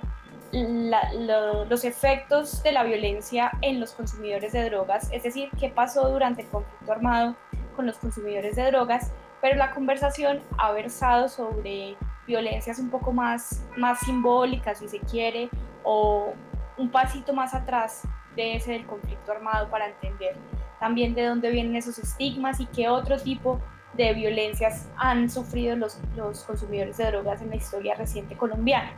los 0.53 1.85
efectos 1.85 2.63
de 2.63 2.73
la 2.73 2.85
violencia 2.85 3.51
en 3.63 3.81
los 3.81 3.93
consumidores 3.93 4.53
de 4.53 4.65
drogas, 4.71 5.11
es 5.13 5.23
decir, 5.25 5.51
qué 5.59 5.69
pasó 5.69 6.09
durante 6.09 6.43
el 6.43 6.49
conflicto 6.49 6.93
armado 6.93 7.37
con 7.75 7.87
los 7.87 7.99
consumidores 7.99 8.57
de 8.57 8.71
drogas, 8.71 9.11
pero 9.43 9.57
la 9.57 9.73
conversación 9.73 10.41
ha 10.59 10.73
versado 10.73 11.29
sobre 11.29 11.97
violencias 12.27 12.79
un 12.79 12.91
poco 12.91 13.13
más, 13.13 13.65
más 13.77 14.01
simbólicas, 14.01 14.79
si 14.79 14.89
se 14.89 15.01
quiere, 15.01 15.51
o 15.83 16.33
un 16.79 16.91
pasito 16.91 17.33
más 17.33 17.55
atrás 17.55 18.03
de 18.35 18.57
ese 18.57 18.73
del 18.73 18.87
conflicto 18.87 19.33
armado 19.33 19.69
para 19.69 19.89
entender 19.89 20.37
también 20.79 21.15
de 21.15 21.25
dónde 21.25 21.51
vienen 21.51 21.77
esos 21.77 21.99
estigmas 21.99 22.61
y 22.61 22.67
qué 22.67 22.89
otro 22.89 23.19
tipo 23.19 23.61
de 23.97 24.13
violencias 24.15 24.89
han 24.97 25.31
sufrido 25.31 25.77
los, 25.77 25.99
los 26.17 26.45
consumidores 26.45 26.97
de 26.99 27.07
drogas 27.07 27.43
en 27.43 27.51
la 27.51 27.57
historia 27.57 27.95
reciente 27.95 28.37
colombiana. 28.37 28.93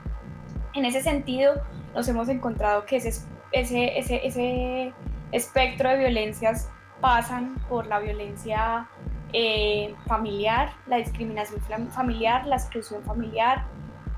En 0.74 0.84
ese 0.84 1.02
sentido, 1.02 1.54
nos 1.94 2.08
hemos 2.08 2.28
encontrado 2.28 2.84
que 2.84 2.96
ese, 2.96 3.24
ese, 3.52 3.98
ese, 3.98 4.26
ese 4.26 4.92
espectro 5.32 5.90
de 5.90 5.98
violencias 5.98 6.68
pasan 7.00 7.56
por 7.68 7.86
la 7.86 7.98
violencia 8.00 8.88
eh, 9.32 9.94
familiar, 10.06 10.72
la 10.86 10.96
discriminación 10.96 11.60
familiar, 11.90 12.46
la 12.46 12.56
exclusión 12.56 13.02
familiar, 13.02 13.64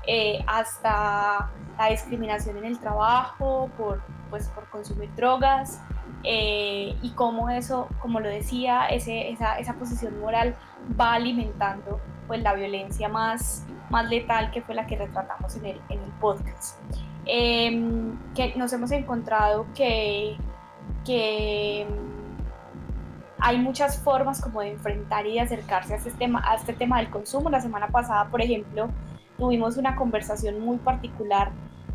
eh, 0.07 0.43
hasta 0.47 1.49
la 1.77 1.89
discriminación 1.89 2.57
en 2.57 2.65
el 2.65 2.79
trabajo 2.79 3.69
por, 3.77 4.01
pues, 4.29 4.47
por 4.49 4.67
consumir 4.69 5.13
drogas 5.15 5.81
eh, 6.23 6.95
y 7.01 7.11
cómo 7.11 7.49
eso, 7.49 7.87
como 7.99 8.19
lo 8.19 8.29
decía, 8.29 8.87
ese, 8.87 9.29
esa, 9.29 9.57
esa, 9.57 9.73
posición 9.73 10.19
moral 10.19 10.55
va 10.99 11.13
alimentando 11.13 11.99
pues, 12.27 12.41
la 12.41 12.53
violencia 12.53 13.09
más, 13.09 13.65
más 13.89 14.07
letal 14.09 14.51
que 14.51 14.61
fue 14.61 14.75
la 14.75 14.85
que 14.85 14.97
retratamos 14.97 15.55
en 15.55 15.65
el, 15.65 15.81
en 15.89 15.99
el 15.99 16.11
podcast. 16.19 16.79
Em, 17.25 18.17
que 18.33 18.53
nos 18.55 18.73
hemos 18.73 18.91
encontrado 18.91 19.65
que, 19.75 20.37
que 21.05 21.87
hay 23.39 23.57
muchas 23.57 23.99
formas 23.99 24.41
como 24.41 24.61
de 24.61 24.71
enfrentar 24.71 25.25
y 25.25 25.33
de 25.33 25.41
acercarse 25.41 25.93
a 25.93 25.97
este 25.97 26.11
tema, 26.11 26.43
a 26.47 26.55
este 26.55 26.73
tema 26.73 26.99
del 26.99 27.09
consumo. 27.09 27.49
La 27.49 27.61
semana 27.61 27.87
pasada, 27.87 28.29
por 28.29 28.41
ejemplo, 28.41 28.89
tuvimos 29.37 29.77
una 29.77 29.95
conversación 29.95 30.59
muy 30.59 30.77
particular 30.77 31.51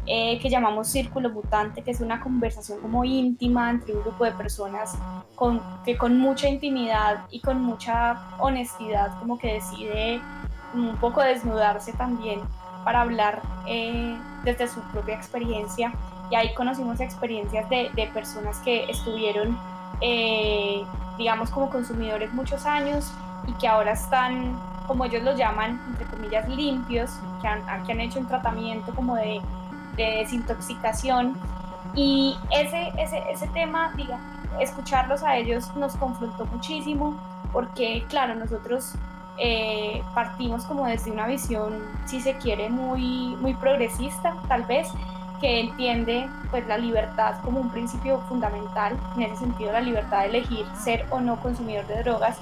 eh, 0.07 0.39
que 0.41 0.49
llamamos 0.49 0.89
Círculo 0.89 1.31
Mutante, 1.31 1.83
que 1.83 1.91
es 1.91 2.01
una 2.01 2.21
conversación 2.21 2.81
como 2.81 3.05
íntima 3.05 3.71
entre 3.71 3.95
un 3.95 4.03
grupo 4.03 4.25
de 4.25 4.33
personas 4.33 4.97
con, 5.35 5.61
que 5.85 5.97
con 5.97 6.19
mucha 6.19 6.49
intimidad 6.49 7.25
y 7.31 7.41
con 7.41 7.63
mucha 7.63 8.21
honestidad 8.39 9.19
como 9.19 9.39
que 9.39 9.55
decide 9.55 10.21
un 10.75 10.97
poco 10.97 11.23
desnudarse 11.23 11.93
también 11.93 12.41
para 12.85 13.01
hablar 13.01 13.43
eh, 13.67 14.17
desde 14.45 14.69
su 14.69 14.81
propia 14.93 15.17
experiencia. 15.17 15.93
Y 16.31 16.35
ahí 16.35 16.55
conocimos 16.55 17.01
experiencias 17.01 17.69
de, 17.71 17.91
de 17.95 18.07
personas 18.09 18.59
que 18.61 18.85
estuvieron 18.91 19.57
eh, 20.01 20.85
digamos, 21.17 21.51
como 21.51 21.71
consumidores 21.71 22.33
muchos 22.33 22.67
años 22.67 23.13
y 23.47 23.53
que 23.55 23.69
ahora 23.69 23.93
están, 23.93 24.59
como 24.87 25.05
ellos 25.05 25.23
lo 25.23 25.35
llaman, 25.35 25.81
entre 25.89 26.07
comillas, 26.07 26.49
limpios, 26.49 27.11
que 27.41 27.49
han, 27.49 27.85
que 27.85 27.93
han 27.93 28.01
hecho 28.01 28.19
un 28.19 28.27
tratamiento 28.27 28.95
como 28.95 29.17
de, 29.17 29.41
desintoxicación. 29.97 31.37
Y 31.95 32.37
ese, 32.51 32.93
ese, 32.99 33.23
ese 33.31 33.47
tema, 33.49 33.93
diga, 33.97 34.19
escucharlos 34.61 35.23
a 35.23 35.37
ellos 35.37 35.75
nos 35.77 35.95
confrontó 35.97 36.47
muchísimo 36.47 37.17
porque, 37.53 38.05
claro, 38.09 38.35
nosotros 38.35 38.95
eh, 39.39 40.03
partimos 40.15 40.65
como 40.65 40.87
desde 40.87 41.11
una 41.11 41.27
visión, 41.27 41.83
si 42.07 42.21
se 42.21 42.37
quiere, 42.37 42.69
muy, 42.69 43.37
muy 43.37 43.55
progresista, 43.55 44.35
tal 44.49 44.65
vez, 44.65 44.89
que 45.41 45.61
entiende 45.61 46.29
pues 46.51 46.67
la 46.67 46.79
libertad 46.79 47.37
como 47.43 47.61
un 47.61 47.71
principio 47.71 48.21
fundamental, 48.29 48.99
en 49.17 49.23
ese 49.23 49.37
sentido 49.37 49.73
la 49.73 49.81
libertad 49.81 50.21
de 50.21 50.27
elegir 50.29 50.67
ser 50.83 51.07
o 51.11 51.21
no 51.21 51.37
consumidor 51.41 51.87
de 51.87 52.03
drogas, 52.03 52.39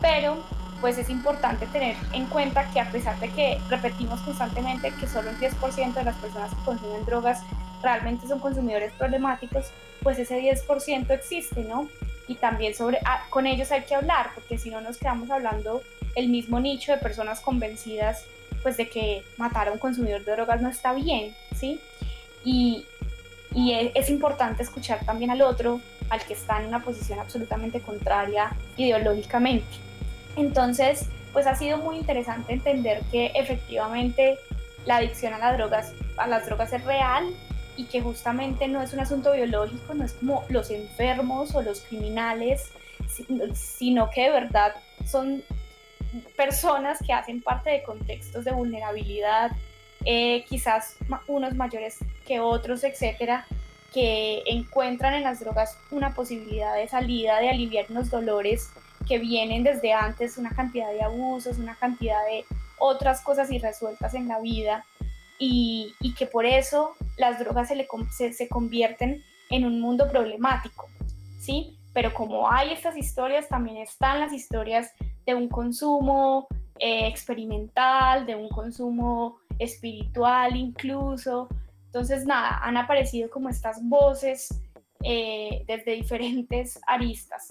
pero 0.00 0.36
pues 0.82 0.98
es 0.98 1.08
importante 1.08 1.66
tener 1.68 1.96
en 2.12 2.26
cuenta 2.26 2.68
que 2.72 2.80
a 2.80 2.90
pesar 2.90 3.18
de 3.20 3.30
que 3.30 3.58
repetimos 3.70 4.20
constantemente 4.20 4.92
que 5.00 5.06
solo 5.06 5.30
el 5.30 5.38
10% 5.38 5.94
de 5.94 6.04
las 6.04 6.16
personas 6.16 6.50
que 6.50 6.64
consumen 6.64 7.06
drogas 7.06 7.40
realmente 7.82 8.26
son 8.26 8.40
consumidores 8.40 8.92
problemáticos, 8.94 9.70
pues 10.02 10.18
ese 10.18 10.40
10% 10.40 11.10
existe, 11.10 11.62
¿no? 11.62 11.88
Y 12.26 12.34
también 12.34 12.74
sobre, 12.74 12.98
ah, 13.04 13.24
con 13.30 13.46
ellos 13.46 13.70
hay 13.70 13.82
que 13.84 13.94
hablar, 13.94 14.32
porque 14.34 14.58
si 14.58 14.70
no 14.70 14.80
nos 14.80 14.98
quedamos 14.98 15.30
hablando 15.30 15.82
el 16.16 16.28
mismo 16.28 16.58
nicho 16.58 16.92
de 16.92 16.98
personas 16.98 17.40
convencidas 17.40 18.26
pues 18.62 18.76
de 18.76 18.88
que 18.88 19.24
matar 19.38 19.68
a 19.68 19.72
un 19.72 19.78
consumidor 19.78 20.24
de 20.24 20.32
drogas 20.32 20.60
no 20.60 20.68
está 20.68 20.92
bien, 20.92 21.34
¿sí? 21.54 21.80
y, 22.44 22.86
y 23.54 23.72
e, 23.72 23.92
es, 23.94 24.10
importante 24.10 24.62
escuchar 24.64 25.04
también 25.04 25.30
al 25.30 25.42
otro, 25.42 25.80
al 26.10 26.24
que 26.24 26.34
está 26.34 26.60
en 26.60 26.66
una 26.66 26.82
posición 26.82 27.20
absolutamente 27.20 27.80
contraria 27.80 28.54
ideológicamente. 28.76 29.91
Entonces, 30.36 31.08
pues 31.32 31.46
ha 31.46 31.54
sido 31.54 31.78
muy 31.78 31.96
interesante 31.96 32.52
entender 32.52 33.02
que 33.10 33.32
efectivamente 33.34 34.38
la 34.84 34.96
adicción 34.96 35.34
a 35.34 35.38
las 35.38 35.56
drogas, 35.56 35.92
a 36.16 36.26
las 36.26 36.46
drogas 36.46 36.72
es 36.72 36.84
real 36.84 37.34
y 37.76 37.84
que 37.84 38.00
justamente 38.00 38.68
no 38.68 38.82
es 38.82 38.92
un 38.92 39.00
asunto 39.00 39.32
biológico, 39.32 39.94
no 39.94 40.04
es 40.04 40.12
como 40.14 40.44
los 40.48 40.70
enfermos 40.70 41.54
o 41.54 41.62
los 41.62 41.80
criminales, 41.80 42.70
sino 43.54 44.10
que 44.10 44.22
de 44.22 44.30
verdad 44.30 44.74
son 45.06 45.42
personas 46.36 46.98
que 47.04 47.12
hacen 47.12 47.40
parte 47.40 47.70
de 47.70 47.82
contextos 47.82 48.44
de 48.44 48.52
vulnerabilidad, 48.52 49.52
eh, 50.04 50.44
quizás 50.48 50.96
unos 51.26 51.54
mayores 51.54 51.98
que 52.26 52.40
otros, 52.40 52.84
etcétera, 52.84 53.46
que 53.92 54.42
encuentran 54.46 55.14
en 55.14 55.22
las 55.22 55.40
drogas 55.40 55.78
una 55.90 56.14
posibilidad 56.14 56.74
de 56.74 56.88
salida, 56.88 57.40
de 57.40 57.50
aliviar 57.50 57.86
unos 57.90 58.10
dolores 58.10 58.70
que 59.06 59.18
vienen 59.18 59.62
desde 59.62 59.92
antes, 59.92 60.38
una 60.38 60.50
cantidad 60.50 60.92
de 60.92 61.02
abusos, 61.02 61.58
una 61.58 61.74
cantidad 61.74 62.24
de 62.26 62.44
otras 62.78 63.20
cosas 63.22 63.50
irresueltas 63.50 64.14
en 64.14 64.28
la 64.28 64.40
vida 64.40 64.84
y, 65.38 65.94
que 66.16 66.26
por 66.26 66.46
eso 66.46 66.92
las 67.16 67.38
drogas 67.38 67.68
se, 68.16 68.32
se, 68.32 68.48
convierten 68.48 69.22
en 69.50 69.64
un 69.64 69.80
mundo 69.80 70.08
problemático, 70.08 70.86
¿sí? 71.40 71.78
Pero 71.92 72.14
como 72.14 72.50
hay 72.50 72.72
estas 72.72 72.96
historias, 72.96 73.48
también 73.48 73.78
están 73.78 74.20
las 74.20 74.32
historias 74.32 74.92
de 75.26 75.34
un 75.34 75.48
consumo 75.48 76.46
eh, 76.78 77.06
experimental, 77.06 78.26
de 78.26 78.36
un 78.36 78.48
consumo 78.48 79.38
espiritual 79.58 80.56
incluso, 80.56 81.48
Entonces, 81.86 82.24
nada, 82.24 82.58
han 82.62 82.76
aparecido 82.76 83.28
como 83.28 83.48
estas 83.48 83.82
voces 83.82 84.48
eh, 85.04 85.64
desde 85.66 85.92
diferentes 85.92 86.80
aristas. 86.86 87.48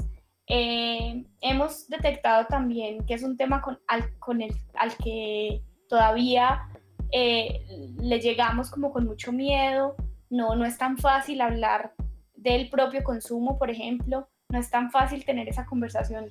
Eh, 0.54 1.24
hemos 1.40 1.88
detectado 1.88 2.46
también 2.48 3.06
que 3.06 3.14
es 3.14 3.24
un 3.24 3.38
tema 3.38 3.62
con, 3.62 3.80
al, 3.88 4.20
con 4.20 4.42
el, 4.42 4.54
al 4.74 4.94
que 4.98 5.62
todavía 5.88 6.68
eh, 7.14 7.66
le 7.98 8.20
llegamos 8.20 8.70
como 8.70 8.92
con 8.92 9.06
mucho 9.06 9.32
miedo, 9.32 9.96
no, 10.30 10.54
no 10.56 10.66
es 10.66 10.78
tan 10.78 10.98
fácil 10.98 11.40
hablar 11.40 11.94
del 12.36 12.70
propio 12.70 13.02
consumo, 13.02 13.58
por 13.58 13.70
ejemplo, 13.70 14.28
no 14.50 14.60
es 14.60 14.70
tan 14.70 14.92
fácil 14.92 15.24
tener 15.24 15.48
esa 15.48 15.66
conversación 15.66 16.28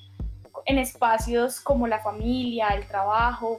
en 0.66 0.78
espacios 0.78 1.58
como 1.58 1.86
la 1.86 2.00
familia, 2.00 2.68
el 2.68 2.86
trabajo, 2.86 3.56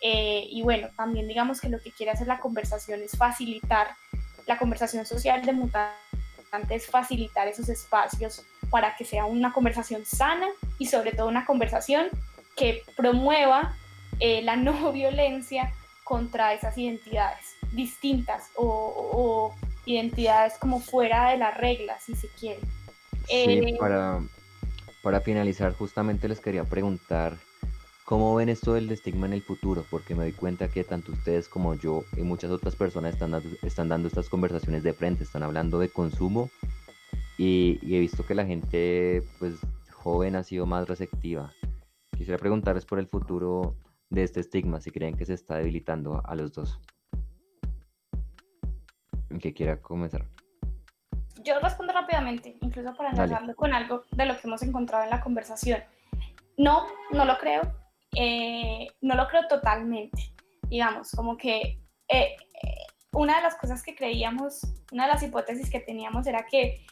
eh, 0.00 0.46
y 0.48 0.62
bueno, 0.62 0.90
también 0.96 1.26
digamos 1.26 1.60
que 1.60 1.68
lo 1.68 1.80
que 1.80 1.90
quiere 1.90 2.12
hacer 2.12 2.28
la 2.28 2.38
conversación 2.38 3.02
es 3.02 3.18
facilitar, 3.18 3.88
la 4.46 4.58
conversación 4.58 5.06
social 5.06 5.44
de 5.44 5.54
mutantes 5.54 6.23
es 6.70 6.86
facilitar 6.86 7.48
esos 7.48 7.68
espacios 7.68 8.44
para 8.70 8.96
que 8.96 9.04
sea 9.04 9.24
una 9.24 9.52
conversación 9.52 10.04
sana 10.04 10.48
y 10.78 10.86
sobre 10.86 11.12
todo 11.12 11.28
una 11.28 11.44
conversación 11.44 12.08
que 12.56 12.82
promueva 12.96 13.76
eh, 14.20 14.42
la 14.42 14.56
no 14.56 14.92
violencia 14.92 15.72
contra 16.04 16.52
esas 16.52 16.76
identidades 16.76 17.56
distintas 17.72 18.50
o, 18.56 19.54
identidades 19.86 20.54
como 20.58 20.80
fuera 20.80 21.30
de 21.30 21.36
las 21.36 21.54
reglas, 21.58 22.02
si 22.04 22.14
se 22.14 22.28
quiere. 22.28 22.60
Sí, 23.26 23.34
eh, 23.34 23.76
para, 23.78 24.20
para 25.02 25.20
finalizar, 25.20 25.74
justamente 25.74 26.26
les 26.26 26.40
quería 26.40 26.64
preguntar 26.64 27.36
¿Cómo 28.04 28.34
ven 28.34 28.50
esto 28.50 28.74
del 28.74 28.90
estigma 28.90 29.24
en 29.24 29.32
el 29.32 29.40
futuro? 29.40 29.82
Porque 29.90 30.14
me 30.14 30.24
doy 30.24 30.32
cuenta 30.32 30.68
que 30.68 30.84
tanto 30.84 31.12
ustedes 31.12 31.48
como 31.48 31.74
yo 31.74 32.04
y 32.18 32.20
muchas 32.20 32.50
otras 32.50 32.76
personas 32.76 33.14
están 33.14 33.30
dando, 33.30 33.48
están 33.62 33.88
dando 33.88 34.08
estas 34.08 34.28
conversaciones 34.28 34.82
de 34.82 34.92
frente, 34.92 35.24
están 35.24 35.42
hablando 35.42 35.78
de 35.78 35.88
consumo 35.88 36.50
y, 37.38 37.78
he 37.82 37.98
visto 38.00 38.26
que 38.26 38.34
la 38.34 38.44
gente 38.44 39.22
pues 39.38 39.54
joven 39.90 40.36
ha 40.36 40.42
sido 40.42 40.66
más 40.66 40.86
receptiva. 40.86 41.50
Quisiera 42.10 42.36
preguntarles 42.36 42.84
por 42.84 42.98
el 42.98 43.06
futuro 43.06 43.74
de 44.10 44.22
este 44.22 44.40
estigma, 44.40 44.82
si 44.82 44.90
creen 44.90 45.16
que 45.16 45.24
se 45.24 45.32
está 45.32 45.56
debilitando 45.56 46.20
a 46.26 46.34
los 46.34 46.52
dos. 46.52 46.78
Que 49.40 49.54
quiera 49.54 49.80
comenzar. 49.80 50.26
Yo 51.42 51.58
respondo 51.58 51.94
rápidamente, 51.94 52.58
incluso 52.60 52.94
para 52.94 53.10
enlazarlo 53.10 53.56
con 53.56 53.72
algo 53.72 54.02
de 54.10 54.26
lo 54.26 54.34
que 54.34 54.46
hemos 54.46 54.62
encontrado 54.62 55.04
en 55.04 55.10
la 55.10 55.22
conversación. 55.22 55.80
No, 56.58 56.86
no 57.10 57.24
lo 57.24 57.38
creo 57.38 57.83
eh, 58.16 58.86
no 59.00 59.14
lo 59.14 59.26
creo 59.28 59.46
totalmente. 59.48 60.32
Digamos, 60.68 61.10
como 61.12 61.36
que 61.36 61.78
eh, 62.08 62.36
una 63.12 63.36
de 63.36 63.42
las 63.42 63.54
cosas 63.56 63.82
que 63.82 63.94
creíamos, 63.94 64.66
una 64.92 65.06
de 65.06 65.12
las 65.12 65.22
hipótesis 65.22 65.70
que 65.70 65.80
teníamos 65.80 66.26
era 66.26 66.44
que, 66.46 66.84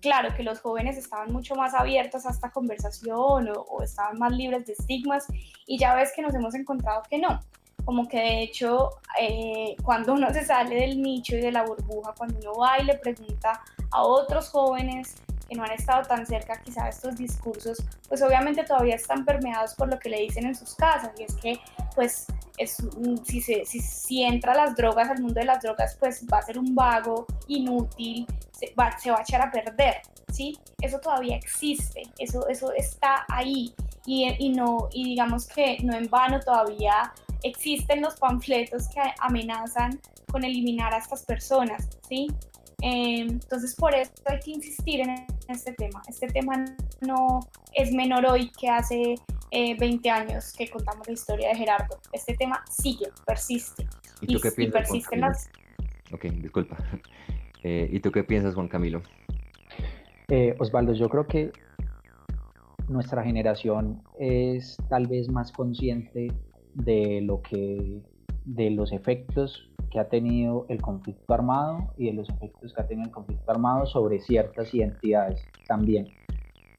claro, 0.00 0.34
que 0.36 0.42
los 0.42 0.60
jóvenes 0.60 0.96
estaban 0.96 1.32
mucho 1.32 1.54
más 1.54 1.74
abiertos 1.74 2.26
a 2.26 2.30
esta 2.30 2.50
conversación 2.50 3.50
o, 3.54 3.82
estaban 3.82 4.18
más 4.18 4.32
libres 4.32 4.66
de 4.66 4.74
estigmas 4.74 5.26
y 5.66 5.78
ya 5.78 5.94
ves 5.94 6.12
que 6.14 6.22
nos 6.22 6.34
hemos 6.34 6.54
encontrado 6.54 7.02
que 7.08 7.18
no. 7.18 7.40
Como 7.84 8.08
que 8.08 8.18
de 8.18 8.42
hecho, 8.42 8.90
eh, 9.18 9.74
cuando 9.82 10.12
uno 10.12 10.30
se 10.32 10.44
sale 10.44 10.76
del 10.76 11.00
nicho 11.00 11.34
y 11.34 11.40
de 11.40 11.50
la 11.50 11.64
burbuja, 11.64 12.14
cuando 12.16 12.38
uno 12.38 12.54
va 12.60 12.78
y 12.78 12.84
le 12.84 12.98
pregunta 12.98 13.62
a 13.90 14.02
otros 14.02 14.50
jóvenes 14.50 15.16
que 15.50 15.56
no 15.56 15.64
han 15.64 15.72
estado 15.72 16.06
tan 16.06 16.24
cerca 16.24 16.60
quizá 16.62 16.84
de 16.84 16.90
estos 16.90 17.16
discursos, 17.16 17.82
pues 18.08 18.22
obviamente 18.22 18.62
todavía 18.62 18.94
están 18.94 19.24
permeados 19.24 19.74
por 19.74 19.88
lo 19.88 19.98
que 19.98 20.08
le 20.08 20.20
dicen 20.20 20.46
en 20.46 20.54
sus 20.54 20.76
casas. 20.76 21.10
Y 21.18 21.24
es 21.24 21.34
que, 21.34 21.58
pues, 21.96 22.26
es, 22.56 22.76
si, 23.24 23.40
se, 23.40 23.64
si, 23.66 23.80
si 23.80 24.22
entra 24.22 24.54
las 24.54 24.76
drogas 24.76 25.10
al 25.10 25.20
mundo 25.20 25.40
de 25.40 25.46
las 25.46 25.60
drogas, 25.60 25.96
pues 25.98 26.24
va 26.32 26.38
a 26.38 26.42
ser 26.42 26.56
un 26.56 26.72
vago, 26.72 27.26
inútil, 27.48 28.26
se 28.52 28.72
va, 28.78 28.96
se 28.96 29.10
va 29.10 29.18
a 29.18 29.22
echar 29.22 29.42
a 29.42 29.50
perder. 29.50 29.96
¿sí? 30.32 30.56
Eso 30.80 31.00
todavía 31.00 31.36
existe, 31.36 32.02
eso, 32.18 32.46
eso 32.46 32.72
está 32.72 33.24
ahí. 33.28 33.74
Y, 34.06 34.32
y, 34.38 34.50
no, 34.50 34.88
y 34.92 35.04
digamos 35.04 35.46
que 35.48 35.78
no 35.82 35.96
en 35.96 36.08
vano 36.08 36.38
todavía 36.40 37.12
existen 37.42 38.02
los 38.02 38.14
panfletos 38.16 38.88
que 38.88 39.00
amenazan 39.18 40.00
con 40.30 40.44
eliminar 40.44 40.94
a 40.94 40.98
estas 40.98 41.24
personas, 41.24 41.88
¿sí? 42.08 42.28
Em, 42.82 43.28
entonces, 43.28 43.74
por 43.74 43.94
eso 43.94 44.12
hay 44.26 44.40
que 44.40 44.52
insistir 44.52 45.00
en 45.00 45.26
este 45.48 45.72
tema. 45.72 46.02
Este 46.08 46.26
tema 46.28 46.64
no 47.00 47.40
es 47.74 47.92
menor 47.92 48.26
hoy 48.26 48.50
que 48.58 48.68
hace 48.68 49.16
20 49.52 50.08
eh, 50.08 50.10
años 50.10 50.52
que 50.56 50.68
contamos 50.68 51.06
la 51.06 51.12
historia 51.12 51.48
de 51.48 51.56
Gerardo. 51.56 52.00
Este 52.12 52.34
tema 52.34 52.64
sigue, 52.70 53.06
persiste. 53.26 53.86
¿Y 54.20 54.34
tú 54.34 54.40
qué 54.40 54.50
piensas, 54.52 54.82
persisten 54.82 55.20
las... 55.20 55.50
Ok, 56.12 56.24
disculpa. 56.24 56.76
Eh, 57.62 57.90
¿Y 57.92 58.00
tú 58.00 58.10
qué 58.10 58.24
piensas, 58.24 58.54
Juan 58.54 58.68
Camilo? 58.68 59.02
Eh, 60.28 60.56
Osvaldo, 60.58 60.94
yo 60.94 61.10
creo 61.10 61.26
que 61.26 61.52
nuestra 62.88 63.22
generación 63.22 64.02
es 64.18 64.78
tal 64.88 65.06
vez 65.08 65.28
más 65.28 65.52
consciente 65.52 66.32
de 66.72 67.20
lo 67.20 67.42
que 67.42 68.00
de 68.44 68.70
los 68.70 68.92
efectos 68.92 69.68
que 69.90 69.98
ha 69.98 70.08
tenido 70.08 70.66
el 70.68 70.80
conflicto 70.80 71.34
armado 71.34 71.92
y 71.96 72.06
de 72.06 72.12
los 72.12 72.28
efectos 72.28 72.72
que 72.72 72.80
ha 72.80 72.86
tenido 72.86 73.06
el 73.06 73.12
conflicto 73.12 73.50
armado 73.50 73.86
sobre 73.86 74.20
ciertas 74.20 74.72
identidades 74.72 75.44
también. 75.66 76.08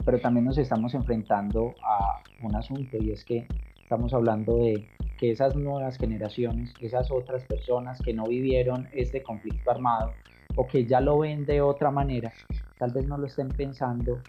Pero 0.03 0.20
también 0.20 0.45
nos 0.45 0.57
estamos 0.57 0.93
enfrentando 0.93 1.76
a 1.84 2.22
un 2.41 2.55
asunto 2.55 2.97
y 2.97 3.12
es 3.12 3.24
que 3.26 3.47
estamos 3.82 4.14
hablando 4.14 4.57
de 4.57 4.88
que 5.20 5.32
esas 5.32 5.55
nuevas 5.55 5.97
generaciones, 5.97 6.74
esas 6.80 7.12
otras 7.12 7.43
personas 7.43 8.01
que 8.01 8.14
no 8.14 8.26
vivieron 8.26 8.88
este 8.93 9.22
conflicto 9.22 9.70
armado 9.70 10.14
o 10.55 10.66
que 10.66 10.86
ya 10.86 11.01
lo 11.01 11.20
ven 11.20 11.45
de 11.45 11.62
otra 11.62 11.91
manera, 11.91 12.32
tal 12.80 12.91
vez 12.91 13.07
no 13.07 13.18
lo 13.18 13.28
estén 13.28 13.49
pensando 13.49 14.20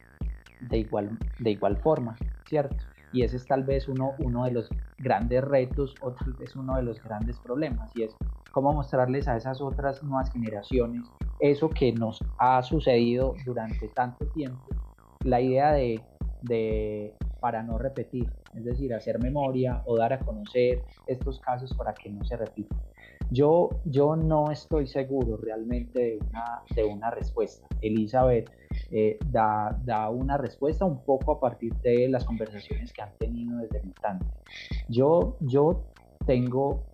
de 0.61 0.79
igual, 0.79 1.19
de 1.39 1.51
igual 1.53 1.77
forma, 1.79 2.17
¿cierto? 2.47 2.77
Y 3.13 3.23
ese 3.23 3.37
es 3.37 3.47
tal 3.47 3.65
vez 3.65 3.89
uno, 3.89 4.13
uno 4.19 4.45
de 4.45 4.53
los 4.53 4.69
grandes 4.99 5.45
retos 5.45 5.95
o 6.01 6.13
tal 6.13 6.33
vez 6.35 6.57
uno 6.57 6.77
de 6.77 6.83
los 6.83 7.03
grandes 7.03 7.39
problemas 7.41 7.95
y 7.97 8.05
es 8.05 8.17
cómo 8.53 8.73
mostrarles 8.73 9.29
a 9.29 9.37
esas 9.37 9.61
otras 9.61 10.03
nuevas 10.03 10.31
generaciones 10.33 11.03
eso 11.43 11.69
que 11.69 11.93
nos 11.93 12.21
ha 12.39 12.63
sucedido 12.63 13.35
durante 13.45 13.89
tanto 13.89 14.27
tiempo, 14.27 14.65
la 15.25 15.41
idea 15.41 15.73
de, 15.73 16.01
de 16.43 17.15
para 17.41 17.65
no 17.65 17.79
repetir, 17.79 18.33
es 18.55 18.65
decir, 18.65 18.95
hacer 18.95 19.19
memoria 19.19 19.83
o 19.87 19.97
dar 19.99 20.13
a 20.13 20.21
conocer 20.21 20.85
estos 21.09 21.41
casos 21.41 21.75
para 21.75 21.93
que 21.95 22.11
no 22.11 22.25
se 22.25 22.37
repitan. 22.37 22.79
Yo, 23.33 23.71
yo 23.85 24.15
no 24.15 24.53
estoy 24.53 24.87
seguro 24.87 25.37
realmente 25.37 25.99
de 25.99 26.19
una, 26.31 26.63
de 26.77 26.85
una 26.85 27.11
respuesta. 27.11 27.67
Elizabeth 27.81 28.49
eh, 28.91 29.19
da, 29.31 30.11
una 30.11 30.37
respuesta 30.37 30.85
un 30.85 31.05
poco 31.05 31.33
a 31.33 31.41
partir 31.41 31.75
de 31.77 32.09
las 32.09 32.25
conversaciones 32.25 32.93
que 32.93 33.03
han 33.03 33.13
tenido 33.19 33.59
desde 33.59 33.79
el 33.79 33.87
instante. 33.87 34.27
Yo, 34.89 35.37
yo 35.41 35.85
tengo 36.27 36.85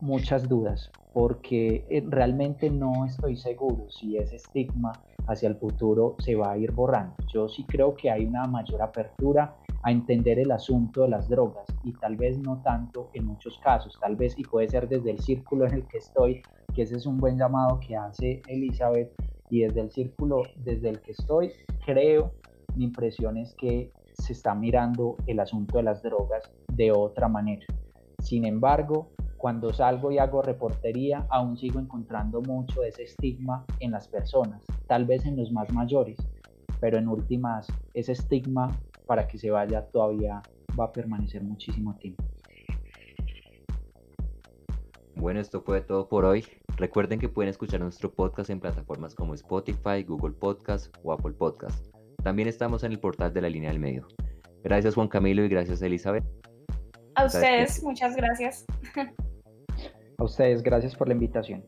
muchas 0.00 0.48
dudas 0.48 0.90
porque 1.12 1.84
eh, 1.90 2.04
realmente 2.06 2.70
no 2.70 3.04
estoy 3.04 3.36
seguro 3.36 3.90
si 3.90 4.16
ese 4.16 4.36
estigma 4.36 4.92
hacia 5.26 5.48
el 5.48 5.56
futuro 5.56 6.16
se 6.18 6.34
va 6.34 6.52
a 6.52 6.58
ir 6.58 6.72
borrando. 6.72 7.14
Yo 7.32 7.48
sí 7.48 7.64
creo 7.64 7.94
que 7.94 8.10
hay 8.10 8.24
una 8.24 8.46
mayor 8.46 8.82
apertura 8.82 9.56
a 9.82 9.90
entender 9.90 10.38
el 10.38 10.50
asunto 10.50 11.02
de 11.02 11.08
las 11.08 11.28
drogas 11.28 11.66
y 11.84 11.92
tal 11.94 12.16
vez 12.16 12.38
no 12.38 12.60
tanto 12.62 13.10
en 13.14 13.24
muchos 13.26 13.58
casos, 13.58 13.98
tal 14.00 14.16
vez 14.16 14.38
y 14.38 14.44
puede 14.44 14.68
ser 14.68 14.88
desde 14.88 15.10
el 15.10 15.20
círculo 15.20 15.66
en 15.66 15.74
el 15.74 15.86
que 15.86 15.98
estoy, 15.98 16.42
que 16.74 16.82
ese 16.82 16.96
es 16.96 17.06
un 17.06 17.18
buen 17.18 17.38
llamado 17.38 17.80
que 17.80 17.96
hace 17.96 18.42
Elizabeth 18.46 19.12
y 19.50 19.60
desde 19.62 19.80
el 19.80 19.90
círculo 19.90 20.42
desde 20.64 20.90
el 20.90 21.00
que 21.00 21.12
estoy, 21.12 21.52
creo, 21.84 22.32
mi 22.76 22.84
impresión 22.84 23.36
es 23.36 23.54
que 23.54 23.92
se 24.14 24.32
está 24.32 24.54
mirando 24.54 25.16
el 25.26 25.40
asunto 25.40 25.78
de 25.78 25.84
las 25.84 26.02
drogas 26.02 26.42
de 26.72 26.92
otra 26.92 27.28
manera. 27.28 27.66
Sin 28.20 28.44
embargo, 28.44 29.08
cuando 29.36 29.72
salgo 29.72 30.12
y 30.12 30.18
hago 30.18 30.42
reportería, 30.42 31.26
aún 31.30 31.56
sigo 31.56 31.80
encontrando 31.80 32.42
mucho 32.42 32.84
ese 32.84 33.04
estigma 33.04 33.64
en 33.80 33.92
las 33.92 34.06
personas, 34.06 34.62
tal 34.86 35.06
vez 35.06 35.24
en 35.24 35.36
los 35.36 35.50
más 35.50 35.72
mayores, 35.72 36.18
pero 36.78 36.98
en 36.98 37.08
últimas, 37.08 37.66
ese 37.94 38.12
estigma 38.12 38.78
para 39.06 39.26
que 39.26 39.38
se 39.38 39.50
vaya 39.50 39.86
todavía 39.86 40.42
va 40.78 40.84
a 40.84 40.92
permanecer 40.92 41.42
muchísimo 41.42 41.96
tiempo. 41.96 42.22
Bueno, 45.16 45.40
esto 45.40 45.60
fue 45.62 45.80
todo 45.80 46.08
por 46.08 46.24
hoy. 46.24 46.44
Recuerden 46.80 47.20
que 47.20 47.28
pueden 47.28 47.50
escuchar 47.50 47.78
nuestro 47.80 48.10
podcast 48.10 48.48
en 48.48 48.58
plataformas 48.58 49.14
como 49.14 49.34
Spotify, 49.34 50.02
Google 50.02 50.32
Podcast 50.32 50.90
o 51.02 51.12
Apple 51.12 51.34
Podcast. 51.34 51.94
También 52.24 52.48
estamos 52.48 52.84
en 52.84 52.92
el 52.92 52.98
portal 52.98 53.34
de 53.34 53.42
la 53.42 53.50
línea 53.50 53.68
del 53.68 53.78
medio. 53.78 54.08
Gracias 54.64 54.94
Juan 54.94 55.06
Camilo 55.08 55.44
y 55.44 55.50
gracias 55.50 55.82
Elizabeth. 55.82 56.24
A 57.16 57.26
ustedes, 57.26 57.82
muchas 57.82 58.16
gracias. 58.16 58.64
A 60.16 60.24
ustedes, 60.24 60.62
gracias 60.62 60.96
por 60.96 61.08
la 61.08 61.12
invitación. 61.12 61.62